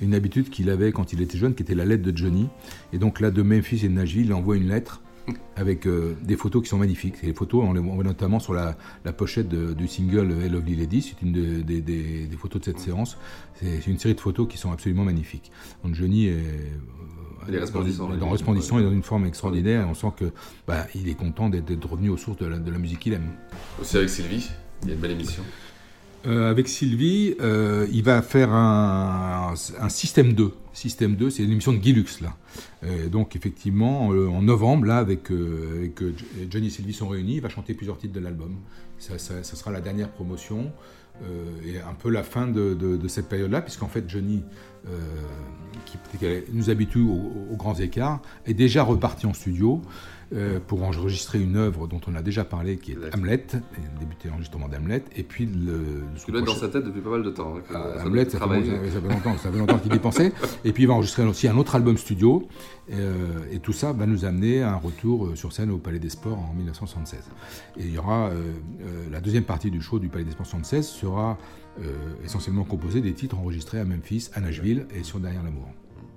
une 0.00 0.14
habitude 0.14 0.50
qu'il 0.50 0.70
avait 0.70 0.92
quand 0.92 1.12
il 1.12 1.22
était 1.22 1.38
jeune, 1.38 1.54
qui 1.54 1.62
était 1.62 1.74
la 1.74 1.84
lettre 1.84 2.02
de 2.02 2.16
Johnny. 2.16 2.48
Et 2.92 2.98
donc 2.98 3.20
là, 3.20 3.30
de 3.30 3.42
Memphis 3.42 3.84
et 3.84 3.88
de 3.88 3.94
Nashville, 3.94 4.26
il 4.26 4.34
envoie 4.34 4.56
une 4.56 4.68
lettre 4.68 5.00
avec 5.56 5.86
des 5.86 6.36
photos 6.36 6.62
qui 6.62 6.68
sont 6.68 6.78
magnifiques. 6.78 7.14
Et 7.22 7.26
les 7.26 7.32
photos, 7.32 7.64
on 7.64 7.72
les 7.72 7.80
voit 7.80 8.02
notamment 8.02 8.40
sur 8.40 8.54
la, 8.54 8.76
pochette 9.16 9.48
du 9.48 9.86
single 9.86 10.32
Hey 10.42 10.48
Lovely 10.48 10.74
Lady, 10.74 11.00
c'est 11.00 11.22
une 11.22 11.32
de- 11.32 11.62
des- 11.62 12.28
photos 12.36 12.60
de 12.60 12.64
cette 12.64 12.80
séance. 12.80 13.16
C'est 13.54 13.86
une 13.86 13.98
série 14.00 14.16
de 14.16 14.20
photos 14.20 14.48
qui 14.48 14.58
sont 14.58 14.72
absolument 14.72 15.04
magnifiques. 15.04 15.52
Donc 15.84 15.94
Johnny 15.94 16.26
est, 16.26 16.42
Il 17.48 17.54
est 17.54 17.58
resplendissant, 17.58 18.08
dans, 18.08 18.28
resplendissant 18.30 18.78
et 18.78 18.82
dans 18.82 18.92
une 18.92 19.02
forme 19.02 19.26
extraordinaire. 19.26 19.82
Et 19.82 19.84
on 19.84 19.94
sent 19.94 20.12
que 20.16 20.26
bah, 20.66 20.86
il 20.94 21.08
est 21.08 21.14
content 21.14 21.48
d'être 21.48 21.88
revenu 21.90 22.08
aux 22.10 22.16
sources 22.16 22.38
de 22.38 22.46
la, 22.46 22.58
de 22.58 22.70
la 22.70 22.78
musique 22.78 23.00
qu'il 23.00 23.12
aime. 23.12 23.30
Aussi 23.80 23.96
avec 23.96 24.08
Sylvie, 24.10 24.48
il 24.82 24.88
y 24.88 24.90
a 24.92 24.94
une 24.94 25.00
belle 25.00 25.10
émission. 25.12 25.42
Euh, 26.24 26.48
avec 26.50 26.68
Sylvie, 26.68 27.34
euh, 27.40 27.86
il 27.90 28.04
va 28.04 28.22
faire 28.22 28.52
un, 28.52 29.54
un 29.80 29.88
système 29.88 30.34
2. 30.34 30.52
Système 30.72 31.16
2, 31.16 31.30
c'est 31.30 31.42
une 31.42 31.50
émission 31.50 31.72
de 31.72 31.78
Guy 31.78 31.92
Lux, 31.92 32.20
là. 32.20 32.36
Euh, 32.84 33.08
donc, 33.08 33.34
effectivement, 33.34 34.06
en 34.08 34.40
novembre, 34.42 34.86
là, 34.86 34.98
avec, 34.98 35.32
euh, 35.32 35.78
avec, 35.78 36.00
Johnny 36.48 36.68
et 36.68 36.70
Sylvie 36.70 36.92
sont 36.92 37.08
réunis, 37.08 37.34
il 37.36 37.40
va 37.40 37.48
chanter 37.48 37.74
plusieurs 37.74 37.98
titres 37.98 38.14
de 38.14 38.20
l'album. 38.20 38.54
Ça, 38.98 39.18
ça- 39.18 39.42
ça 39.42 39.56
sera 39.56 39.72
la 39.72 39.80
dernière 39.80 40.10
promotion 40.10 40.70
et 41.66 41.78
un 41.78 41.94
peu 41.94 42.08
la 42.10 42.22
fin 42.22 42.46
de, 42.48 42.74
de- 42.74 42.96
de 42.96 43.08
cette 43.08 43.28
période-là, 43.28 43.60
puisqu'en 43.62 43.86
fait, 43.88 44.08
Johnny, 44.08 44.42
qui, 45.86 45.98
qui 46.18 46.26
nous 46.52 46.70
habitue 46.70 47.00
aux 47.00 47.56
grands 47.56 47.74
écarts, 47.74 48.20
est 48.46 48.54
déjà 48.54 48.82
reparti 48.82 49.26
en 49.26 49.34
studio 49.34 49.82
euh, 50.34 50.58
pour 50.66 50.82
enregistrer 50.82 51.40
une 51.40 51.56
œuvre 51.56 51.86
dont 51.86 52.00
on 52.06 52.14
a 52.14 52.22
déjà 52.22 52.44
parlé, 52.44 52.76
qui 52.78 52.92
est 52.92 53.14
Hamlet, 53.14 53.46
et 53.54 54.00
débuté 54.00 54.28
l'enregistrement 54.28 54.68
d'Hamlet, 54.68 55.04
et 55.16 55.22
puis 55.22 55.46
le... 55.46 56.02
Doit 56.28 56.40
être 56.40 56.46
dans 56.46 56.54
sa 56.54 56.68
tête 56.68 56.84
depuis 56.84 57.00
pas 57.00 57.10
mal 57.10 57.22
de 57.22 57.30
temps. 57.30 57.54
hein, 57.56 57.62
Ah, 57.74 57.98
ça 57.98 58.06
Hamlet, 58.06 58.28
ça 58.28 58.38
fait, 58.38 58.90
ça 58.90 59.00
fait 59.50 59.58
longtemps, 59.58 59.78
qu'il 59.78 59.94
y 59.94 59.98
pensait. 59.98 60.32
Et 60.64 60.72
puis 60.72 60.84
il 60.84 60.86
va 60.86 60.94
enregistrer 60.94 61.24
aussi 61.24 61.48
un 61.48 61.56
autre 61.56 61.74
album 61.74 61.96
studio. 61.96 62.48
euh, 62.92 63.40
et 63.50 63.58
tout 63.58 63.72
ça 63.72 63.92
va 63.92 64.06
nous 64.06 64.24
amener 64.24 64.62
à 64.62 64.72
un 64.72 64.76
retour 64.76 65.26
euh, 65.26 65.34
sur 65.36 65.52
scène 65.52 65.70
au 65.70 65.78
Palais 65.78 65.98
des 65.98 66.08
Sports 66.08 66.38
en 66.38 66.54
1976. 66.54 67.20
Et 67.78 67.84
il 67.84 67.92
y 67.92 67.98
aura 67.98 68.28
euh, 68.28 68.52
la 69.10 69.20
deuxième 69.20 69.44
partie 69.44 69.70
du 69.70 69.80
show 69.80 69.98
du 69.98 70.08
Palais 70.08 70.24
des 70.24 70.32
Sports 70.32 70.46
76 70.46 70.86
sera 70.86 71.38
essentiellement 72.22 72.64
composée 72.64 73.00
des 73.00 73.14
titres 73.14 73.38
enregistrés 73.38 73.78
à 73.80 73.84
Memphis, 73.86 74.28
à 74.34 74.40
Nashville 74.40 74.86
et 74.94 75.02
sur 75.04 75.20
Derrière 75.20 75.42
l'amour. 75.42 75.68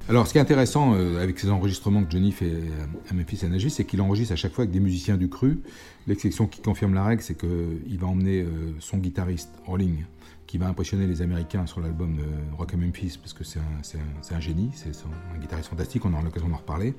Alors, 0.08 0.28
ce 0.28 0.34
qui 0.34 0.38
est 0.38 0.42
intéressant 0.42 0.94
euh, 0.94 1.22
avec 1.22 1.40
ces 1.40 1.50
enregistrements 1.50 2.04
que 2.04 2.12
Johnny 2.12 2.32
fait 2.32 2.52
euh, 2.52 2.86
à 3.10 3.14
Memphis 3.16 3.40
et 3.42 3.46
à 3.46 3.50
Nashville, 3.50 3.72
c'est 3.72 3.86
qu'il 3.86 4.02
enregistre 4.02 4.34
à 4.34 4.36
chaque 4.36 4.54
fois 4.54 4.64
avec 4.64 4.72
des 4.72 4.80
musiciens 4.80 5.18
du 5.18 5.30
cru. 5.30 5.62
L'exception 6.06 6.46
qui 6.46 6.62
confirme 6.62 6.94
la 6.94 7.04
règle, 7.04 7.24
c'est 7.24 7.36
qu'il 7.36 7.98
va 7.98 8.06
emmener 8.06 8.42
euh, 8.42 8.48
son 8.80 8.98
guitariste 8.98 9.50
Rolling 9.66 10.04
qui 10.46 10.60
va 10.60 10.68
impressionner 10.68 11.08
les 11.08 11.24
Américains 11.24 11.66
sur 11.66 11.82
l'album 11.82 12.20
Rock 12.56 12.76
and 12.76 12.78
Memphis, 12.78 13.18
parce 13.20 13.34
que 13.34 13.44
c'est 13.44 13.58
un, 13.58 14.36
un, 14.36 14.40
génie, 14.40 14.70
c'est 14.76 14.92
un 15.34 15.40
guitariste 15.40 15.70
fantastique, 15.70 16.06
on 16.06 16.14
aura 16.14 16.22
l'occasion 16.22 16.48
d'en 16.48 16.58
reparler. 16.58 16.94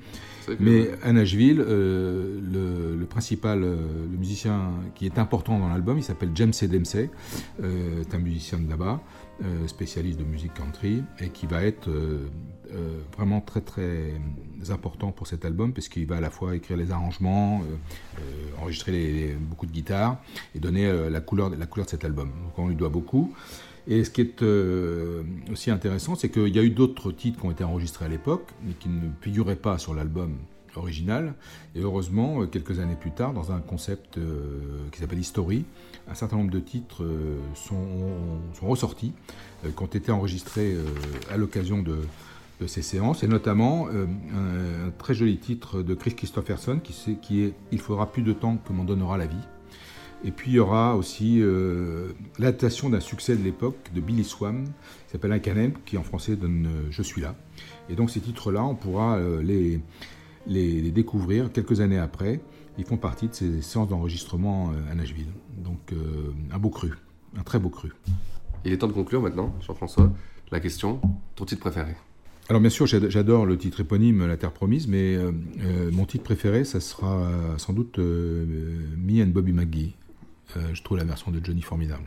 Mais 0.59 0.89
à 1.01 1.13
Nashville, 1.13 1.55
le, 1.55 2.97
le, 2.99 3.05
principal, 3.05 3.61
le 3.61 4.17
musicien 4.17 4.71
qui 4.95 5.05
est 5.05 5.17
important 5.17 5.57
dans 5.59 5.69
l'album, 5.69 5.97
il 5.97 6.03
s'appelle 6.03 6.31
James 6.35 6.51
C. 6.51 6.67
Dempsey, 6.67 7.09
c'est 7.57 8.13
un 8.13 8.19
musicien 8.19 8.59
de 8.59 8.69
là-bas. 8.69 9.01
Euh, 9.45 9.67
spécialiste 9.67 10.17
de 10.17 10.23
musique 10.23 10.55
country, 10.55 11.03
et 11.19 11.29
qui 11.29 11.45
va 11.45 11.61
être 11.61 11.91
euh, 12.71 12.75
euh, 12.75 13.01
vraiment 13.15 13.41
très 13.41 13.61
très 13.61 14.13
important 14.69 15.11
pour 15.11 15.27
cet 15.27 15.45
album, 15.45 15.73
parce 15.73 15.87
qu'il 15.87 16.05
va 16.05 16.17
à 16.17 16.21
la 16.21 16.29
fois 16.29 16.55
écrire 16.55 16.77
les 16.77 16.91
arrangements, 16.91 17.61
enregistrer 18.59 19.35
beaucoup 19.39 19.65
de 19.65 19.71
guitares, 19.71 20.17
et 20.55 20.59
donner 20.59 20.91
la, 21.09 21.21
couleur, 21.21 21.49
la 21.49 21.65
couleur 21.65 21.85
de 21.85 21.91
cet 21.91 22.03
album. 22.03 22.31
Donc 22.43 22.57
on 22.57 22.67
lui 22.67 22.75
doit 22.75 22.89
beaucoup. 22.89 23.33
Et 23.87 24.03
ce 24.03 24.09
qui 24.09 24.21
est 24.21 24.43
aussi 25.51 25.71
intéressant, 25.71 26.15
c'est 26.15 26.29
qu'il 26.29 26.53
y 26.53 26.59
a 26.59 26.63
eu 26.63 26.71
d'autres 26.71 27.11
titres 27.11 27.39
qui 27.39 27.45
ont 27.45 27.51
été 27.51 27.63
enregistrés 27.63 28.05
à 28.05 28.09
l'époque, 28.09 28.49
mais 28.65 28.73
qui 28.73 28.89
ne 28.89 29.09
figuraient 29.21 29.55
pas 29.55 29.77
sur 29.77 29.93
l'album 29.93 30.37
original. 30.75 31.35
Et 31.75 31.81
heureusement, 31.81 32.45
quelques 32.47 32.79
années 32.79 32.97
plus 32.99 33.11
tard, 33.11 33.33
dans 33.33 33.51
un 33.51 33.59
concept 33.59 34.19
qui 34.91 34.99
s'appelle 34.99 35.19
History, 35.19 35.65
un 36.09 36.15
certain 36.15 36.37
nombre 36.37 36.51
de 36.51 36.59
titres 36.59 37.03
euh, 37.03 37.37
sont, 37.53 37.77
ressortis, 38.61 39.13
euh, 39.65 39.71
qui 39.71 39.83
ont 39.83 39.87
été 39.87 40.11
enregistrés 40.11 40.73
euh, 40.73 40.85
à 41.29 41.37
l'occasion 41.37 41.81
de, 41.81 41.97
ces 42.65 42.81
séances, 42.81 43.23
et 43.23 43.27
notamment 43.27 43.87
un, 43.87 44.89
très 44.97 45.13
joli 45.13 45.37
titre 45.37 45.83
de 45.83 45.93
Chris 45.93 46.15
Christopherson 46.15 46.79
qui, 46.79 47.41
est 47.41 47.53
Il 47.71 47.79
faudra 47.79 48.11
plus 48.11 48.23
de 48.23 48.33
temps 48.33 48.57
que 48.57 48.73
m'en 48.73 48.83
donnera 48.83 49.17
la 49.17 49.27
vie. 49.27 49.35
Et 50.23 50.31
puis 50.31 50.51
il 50.51 50.55
y 50.55 50.59
aura 50.59 50.95
aussi 50.95 51.39
l'adaptation 52.39 52.89
d'un 52.89 52.99
succès 52.99 53.37
de 53.37 53.43
l'époque 53.43 53.91
de 53.93 54.01
Billy 54.01 54.23
Swan, 54.23 54.65
qui 54.65 55.11
s'appelle 55.11 55.31
Un 55.31 55.39
canem, 55.39 55.73
qui 55.85 55.99
en 55.99 56.03
français 56.03 56.35
donne 56.35 56.67
Je 56.89 57.03
suis 57.03 57.21
là. 57.21 57.35
Et 57.89 57.95
donc 57.95 58.09
ces 58.09 58.21
titres-là, 58.21 58.63
on 58.63 58.73
pourra 58.73 59.19
les, 59.43 59.79
les, 60.47 60.91
découvrir 60.91 61.51
quelques 61.51 61.81
années 61.81 61.99
après. 61.99 62.41
Ils 62.79 62.85
font 62.85 62.97
partie 62.97 63.27
de 63.27 63.33
ces 63.33 63.61
séances 63.61 63.89
d'enregistrement 63.89 64.71
à 64.89 64.95
Nashville. 64.95 65.31
Donc 65.57 65.91
euh, 65.91 66.33
un 66.51 66.59
beau 66.59 66.69
cru, 66.69 66.93
un 67.37 67.43
très 67.43 67.59
beau 67.59 67.69
cru. 67.69 67.91
Il 68.65 68.71
est 68.71 68.77
temps 68.77 68.87
de 68.87 68.93
conclure 68.93 69.21
maintenant, 69.21 69.53
Jean-François. 69.61 70.11
La 70.51 70.59
question, 70.59 71.01
ton 71.35 71.45
titre 71.45 71.61
préféré? 71.61 71.95
Alors 72.49 72.61
bien 72.61 72.69
sûr, 72.69 72.85
j'adore 72.85 73.45
le 73.45 73.57
titre 73.57 73.81
éponyme 73.81 74.25
La 74.25 74.37
Terre 74.37 74.51
Promise, 74.51 74.87
mais 74.87 75.15
euh, 75.15 75.31
euh, 75.61 75.91
mon 75.91 76.05
titre 76.05 76.23
préféré, 76.23 76.63
ça 76.63 76.79
sera 76.79 77.29
sans 77.57 77.73
doute 77.73 77.97
Me 77.97 79.23
and 79.23 79.27
Bobby 79.27 79.53
McGee. 79.53 79.95
je 80.73 80.81
trouve 80.81 80.97
la 80.97 81.03
version 81.03 81.31
de 81.31 81.43
Johnny 81.43 81.61
formidable. 81.61 82.03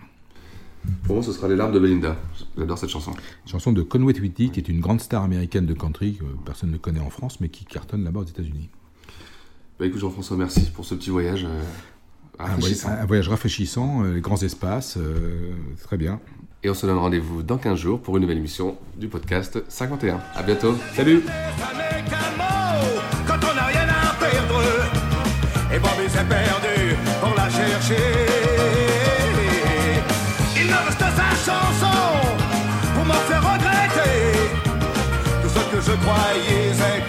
Pour 1.05 1.16
moi, 1.16 1.24
ce 1.24 1.33
sera 1.33 1.46
Les 1.46 1.57
larmes 1.57 1.72
de 1.72 1.79
Belinda. 1.79 2.16
J'adore 2.57 2.79
cette 2.79 2.88
chanson. 2.88 3.12
Chanson 3.44 3.72
de 3.72 3.83
Conway 3.83 4.14
Twitty, 4.14 4.50
qui 4.50 4.61
est 4.61 4.68
une 4.68 4.81
grande 4.81 5.00
star 5.00 5.22
américaine 5.22 5.66
de 5.66 5.74
country 5.74 6.14
que 6.14 6.24
personne 6.44 6.70
ne 6.70 6.79
connaît 6.79 7.00
en 7.00 7.11
France, 7.11 7.40
mais 7.40 7.50
qui 7.50 7.66
cartonne 7.66 8.03
là-bas 8.03 8.20
aux 8.20 8.24
États-Unis. 8.24 8.70
Bah 9.79 9.87
écoute 9.87 10.00
Jean-François, 10.00 10.37
merci 10.37 10.70
pour 10.70 10.85
ce 10.85 10.94
petit 10.94 11.11
voyage. 11.11 11.46
Un 12.42 13.07
voyage, 13.07 13.29
rafraîchissant, 13.29 14.05
euh, 14.05 14.14
les 14.14 14.20
grands 14.20 14.40
espaces, 14.42 14.96
euh, 14.96 15.53
très 15.83 15.96
bien. 15.96 16.20
Et 16.62 16.68
on 16.68 16.75
se 16.75 16.85
donne 16.85 16.99
rendez-vous 16.99 17.42
dans 17.42 17.57
15 17.57 17.79
jours 17.79 18.01
pour 18.01 18.16
une 18.16 18.23
nouvelle 18.23 18.37
émission 18.37 18.77
du 18.96 19.09
podcast 19.09 19.62
51. 19.68 20.20
À 20.35 20.42
bientôt. 20.42 20.75
Salut 20.94 21.23
Quand 23.27 23.38
on 23.51 23.55
n'a 23.55 23.66
rien 23.66 23.88
à 23.88 24.14
perdre, 24.20 24.62
et 25.73 25.79
Bobby 25.79 26.09
s'est 26.11 26.25
perdu 26.25 26.96
pour 27.20 27.35
la 27.35 27.49
chercher. 27.49 28.03
Il 30.55 30.66
me 30.66 30.85
reste 30.85 30.99
sa 30.99 31.51
chanson 31.51 31.96
pour 32.94 33.05
me 33.07 33.12
faire 33.12 33.42
regretter 33.42 34.38
tout 35.42 35.49
ce 35.49 35.77
que 35.77 35.81
je 35.81 35.96
croyais. 35.96 36.99